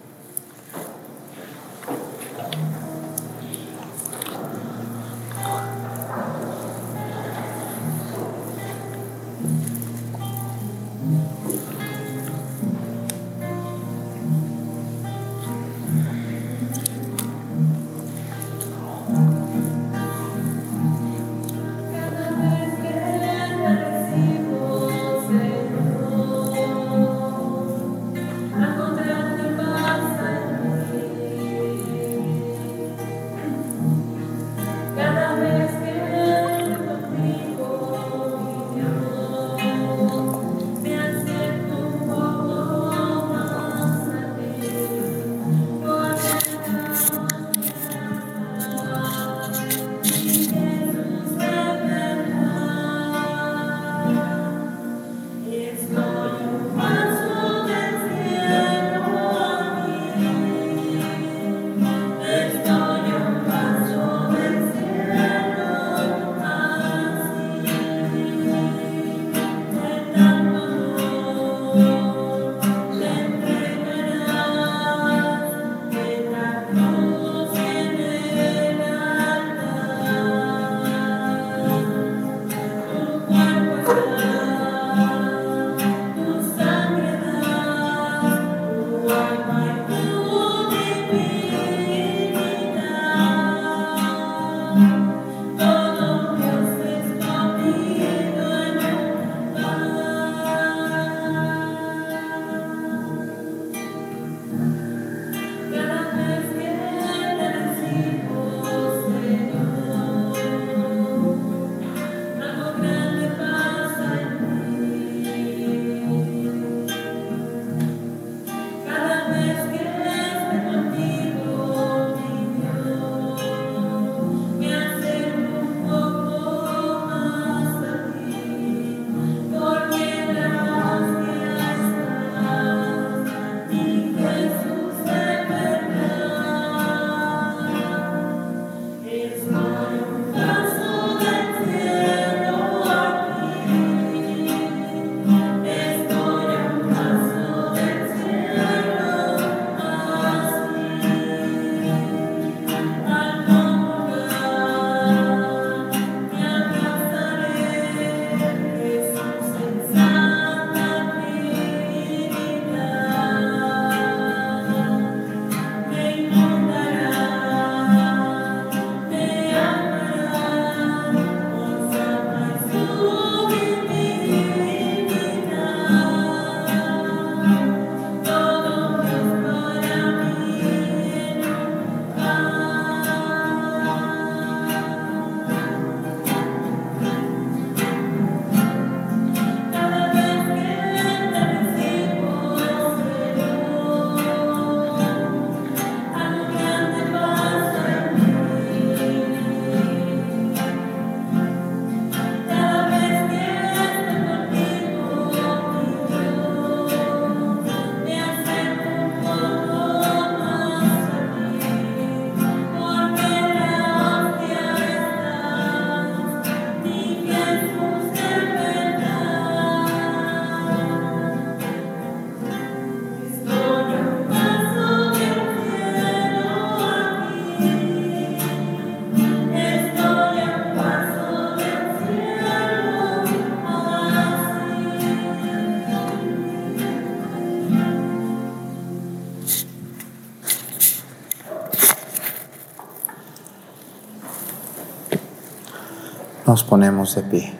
Nos 246.51 246.65
ponemos 246.65 247.15
de 247.15 247.23
pie. 247.23 247.53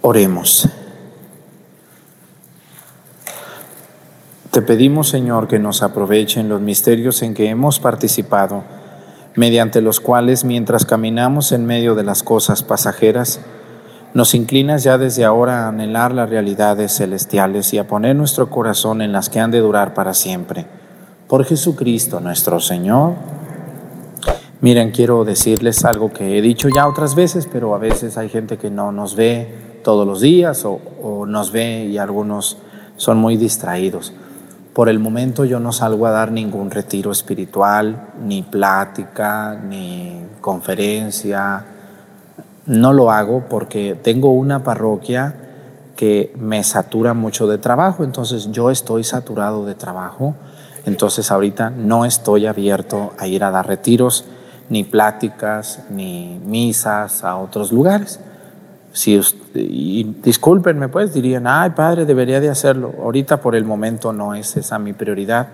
Oremos. 0.00 0.68
Te 4.52 4.62
pedimos, 4.62 5.08
Señor, 5.08 5.48
que 5.48 5.58
nos 5.58 5.82
aprovechen 5.82 6.48
los 6.48 6.60
misterios 6.60 7.20
en 7.22 7.34
que 7.34 7.48
hemos 7.48 7.80
participado, 7.80 8.62
mediante 9.34 9.80
los 9.80 9.98
cuales, 9.98 10.44
mientras 10.44 10.86
caminamos 10.86 11.50
en 11.50 11.66
medio 11.66 11.96
de 11.96 12.04
las 12.04 12.22
cosas 12.22 12.62
pasajeras, 12.62 13.40
nos 14.14 14.36
inclinas 14.36 14.84
ya 14.84 14.96
desde 14.96 15.24
ahora 15.24 15.64
a 15.64 15.68
anhelar 15.70 16.12
las 16.12 16.30
realidades 16.30 16.96
celestiales 16.96 17.74
y 17.74 17.78
a 17.78 17.88
poner 17.88 18.14
nuestro 18.14 18.50
corazón 18.50 19.02
en 19.02 19.10
las 19.10 19.28
que 19.30 19.40
han 19.40 19.50
de 19.50 19.58
durar 19.58 19.94
para 19.94 20.14
siempre. 20.14 20.64
Por 21.26 21.44
Jesucristo 21.44 22.20
nuestro 22.20 22.60
Señor. 22.60 23.41
Miren, 24.62 24.92
quiero 24.92 25.24
decirles 25.24 25.84
algo 25.84 26.12
que 26.12 26.38
he 26.38 26.40
dicho 26.40 26.68
ya 26.68 26.86
otras 26.86 27.16
veces, 27.16 27.48
pero 27.50 27.74
a 27.74 27.78
veces 27.78 28.16
hay 28.16 28.28
gente 28.28 28.58
que 28.58 28.70
no 28.70 28.92
nos 28.92 29.16
ve 29.16 29.80
todos 29.82 30.06
los 30.06 30.20
días 30.20 30.64
o, 30.64 30.80
o 31.02 31.26
nos 31.26 31.50
ve 31.50 31.86
y 31.86 31.98
algunos 31.98 32.58
son 32.96 33.18
muy 33.18 33.36
distraídos. 33.36 34.12
Por 34.72 34.88
el 34.88 35.00
momento 35.00 35.44
yo 35.44 35.58
no 35.58 35.72
salgo 35.72 36.06
a 36.06 36.12
dar 36.12 36.30
ningún 36.30 36.70
retiro 36.70 37.10
espiritual, 37.10 38.10
ni 38.24 38.44
plática, 38.44 39.56
ni 39.56 40.22
conferencia. 40.40 41.64
No 42.64 42.92
lo 42.92 43.10
hago 43.10 43.46
porque 43.50 43.98
tengo 44.00 44.30
una 44.30 44.62
parroquia 44.62 45.34
que 45.96 46.32
me 46.38 46.62
satura 46.62 47.14
mucho 47.14 47.48
de 47.48 47.58
trabajo, 47.58 48.04
entonces 48.04 48.52
yo 48.52 48.70
estoy 48.70 49.02
saturado 49.02 49.66
de 49.66 49.74
trabajo, 49.74 50.36
entonces 50.86 51.32
ahorita 51.32 51.70
no 51.70 52.04
estoy 52.04 52.46
abierto 52.46 53.12
a 53.18 53.26
ir 53.26 53.42
a 53.42 53.50
dar 53.50 53.66
retiros, 53.66 54.24
ni 54.68 54.84
pláticas, 54.84 55.80
ni 55.90 56.40
misas 56.44 57.24
a 57.24 57.36
otros 57.36 57.72
lugares. 57.72 58.20
Si 58.92 59.18
y 59.54 60.04
discúlpenme, 60.22 60.88
pues 60.88 61.14
dirían, 61.14 61.46
ay 61.46 61.70
padre, 61.70 62.04
debería 62.04 62.40
de 62.40 62.50
hacerlo. 62.50 62.94
Ahorita 63.02 63.40
por 63.40 63.54
el 63.54 63.64
momento 63.64 64.12
no 64.12 64.34
es 64.34 64.56
esa 64.56 64.78
mi 64.78 64.92
prioridad 64.92 65.48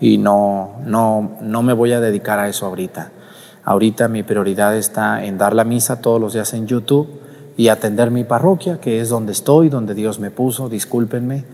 y 0.00 0.18
no, 0.18 0.76
no, 0.84 1.38
no 1.40 1.62
me 1.62 1.72
voy 1.72 1.92
a 1.92 2.00
dedicar 2.00 2.38
a 2.38 2.48
eso 2.48 2.66
ahorita. 2.66 3.10
Ahorita 3.64 4.08
mi 4.08 4.22
prioridad 4.22 4.76
está 4.76 5.24
en 5.24 5.38
dar 5.38 5.54
la 5.54 5.64
misa 5.64 6.00
todos 6.00 6.20
los 6.20 6.34
días 6.34 6.52
en 6.52 6.66
YouTube 6.66 7.08
y 7.56 7.68
atender 7.68 8.10
mi 8.10 8.24
parroquia, 8.24 8.78
que 8.80 9.00
es 9.00 9.08
donde 9.08 9.32
estoy, 9.32 9.68
donde 9.68 9.94
Dios 9.94 10.18
me 10.18 10.30
puso, 10.30 10.68
discúlpenme. 10.68 11.44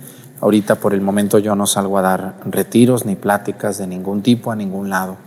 Ahorita 0.41 0.77
por 0.77 0.95
el 0.95 1.03
momento 1.03 1.39
yo 1.39 1.55
no 1.55 1.67
salgo 1.67 1.99
a 1.99 2.03
dar 2.03 2.35
retiros 2.47 3.05
ni 3.05 3.15
pláticas 3.15 3.79
de 3.79 3.87
ningún 3.87 4.23
tipo 4.23 4.51
a 4.51 4.57
ningún 4.57 4.89
lado. 4.91 5.19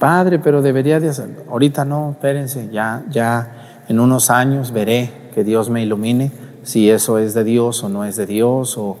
Padre, 0.00 0.40
pero 0.40 0.62
debería 0.62 0.98
de 0.98 1.10
hacerlo. 1.10 1.42
Ahorita 1.48 1.84
no, 1.84 2.10
espérense, 2.10 2.68
ya, 2.72 3.04
ya 3.10 3.84
en 3.86 4.00
unos 4.00 4.30
años 4.30 4.72
veré 4.72 5.12
que 5.34 5.44
Dios 5.44 5.70
me 5.70 5.82
ilumine 5.82 6.32
si 6.64 6.90
eso 6.90 7.18
es 7.18 7.34
de 7.34 7.44
Dios 7.44 7.84
o 7.84 7.88
no 7.88 8.04
es 8.04 8.16
de 8.16 8.26
Dios 8.26 8.76
o 8.76 8.96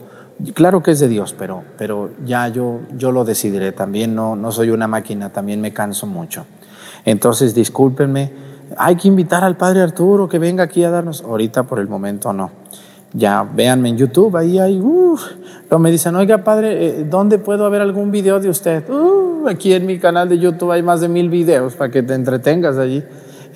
claro 0.54 0.82
que 0.82 0.92
es 0.92 1.00
de 1.00 1.08
Dios, 1.08 1.34
pero 1.36 1.64
pero 1.76 2.10
ya 2.24 2.48
yo 2.48 2.80
yo 2.96 3.12
lo 3.12 3.24
decidiré 3.24 3.72
también, 3.72 4.14
no 4.14 4.36
no 4.36 4.52
soy 4.52 4.70
una 4.70 4.86
máquina, 4.86 5.30
también 5.30 5.60
me 5.60 5.72
canso 5.72 6.06
mucho. 6.06 6.44
Entonces, 7.04 7.54
discúlpenme, 7.54 8.32
hay 8.76 8.96
que 8.96 9.08
invitar 9.08 9.42
al 9.42 9.56
Padre 9.56 9.82
Arturo 9.82 10.28
que 10.28 10.38
venga 10.38 10.64
aquí 10.64 10.84
a 10.84 10.90
darnos 10.90 11.22
ahorita 11.22 11.64
por 11.64 11.78
el 11.78 11.88
momento 11.88 12.32
no. 12.32 12.50
Ya 13.12 13.42
véanme 13.42 13.88
en 13.88 13.96
YouTube, 13.96 14.36
ahí 14.36 14.58
hay, 14.58 14.80
uff, 14.80 15.22
luego 15.68 15.78
me 15.80 15.90
dicen, 15.90 16.14
oiga 16.14 16.44
padre, 16.44 17.04
¿dónde 17.04 17.38
puedo 17.38 17.68
ver 17.68 17.80
algún 17.80 18.12
video 18.12 18.38
de 18.38 18.48
usted? 18.48 18.88
Uh, 18.88 19.48
aquí 19.48 19.72
en 19.72 19.84
mi 19.84 19.98
canal 19.98 20.28
de 20.28 20.38
YouTube 20.38 20.70
hay 20.70 20.82
más 20.82 21.00
de 21.00 21.08
mil 21.08 21.28
videos 21.28 21.74
para 21.74 21.90
que 21.90 22.04
te 22.04 22.14
entretengas 22.14 22.78
allí. 22.78 23.02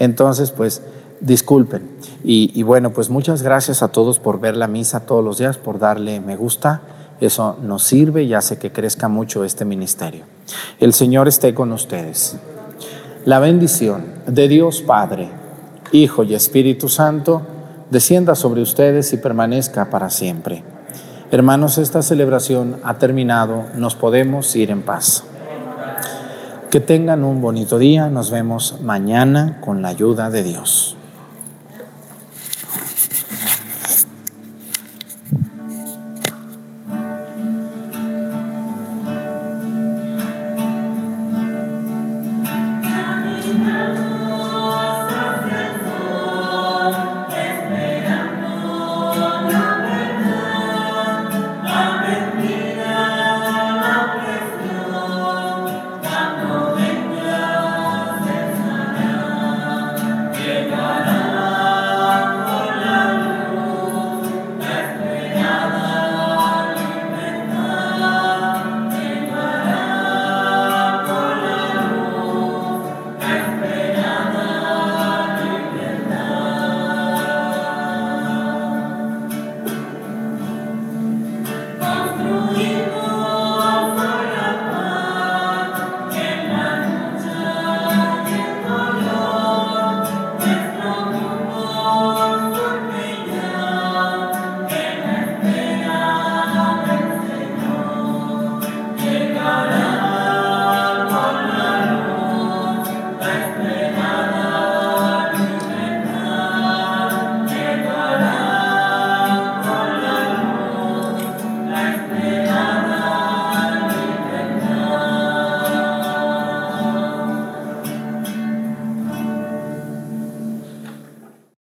Entonces, 0.00 0.50
pues, 0.50 0.82
disculpen. 1.20 1.82
Y, 2.24 2.50
y, 2.58 2.64
bueno, 2.64 2.90
pues 2.90 3.10
muchas 3.10 3.42
gracias 3.42 3.82
a 3.82 3.88
todos 3.88 4.18
por 4.18 4.40
ver 4.40 4.56
la 4.56 4.66
misa 4.66 5.06
todos 5.06 5.24
los 5.24 5.38
días, 5.38 5.56
por 5.56 5.78
darle 5.78 6.20
me 6.20 6.36
gusta. 6.36 6.82
Eso 7.20 7.56
nos 7.62 7.84
sirve 7.84 8.24
y 8.24 8.34
hace 8.34 8.58
que 8.58 8.72
crezca 8.72 9.08
mucho 9.08 9.44
este 9.44 9.64
ministerio. 9.64 10.24
El 10.80 10.92
Señor 10.92 11.28
esté 11.28 11.54
con 11.54 11.72
ustedes. 11.72 12.36
La 13.24 13.38
bendición 13.38 14.04
de 14.26 14.48
Dios 14.48 14.82
Padre, 14.82 15.30
Hijo 15.92 16.24
y 16.24 16.34
Espíritu 16.34 16.88
Santo 16.88 17.40
descienda 17.90 18.34
sobre 18.34 18.62
ustedes 18.62 19.12
y 19.12 19.16
permanezca 19.16 19.90
para 19.90 20.10
siempre. 20.10 20.64
Hermanos, 21.30 21.78
esta 21.78 22.02
celebración 22.02 22.76
ha 22.84 22.98
terminado, 22.98 23.64
nos 23.76 23.94
podemos 23.94 24.54
ir 24.56 24.70
en 24.70 24.82
paz. 24.82 25.24
Que 26.70 26.80
tengan 26.80 27.24
un 27.24 27.40
bonito 27.40 27.78
día, 27.78 28.08
nos 28.08 28.30
vemos 28.30 28.80
mañana 28.82 29.60
con 29.60 29.82
la 29.82 29.88
ayuda 29.88 30.30
de 30.30 30.42
Dios. 30.42 30.96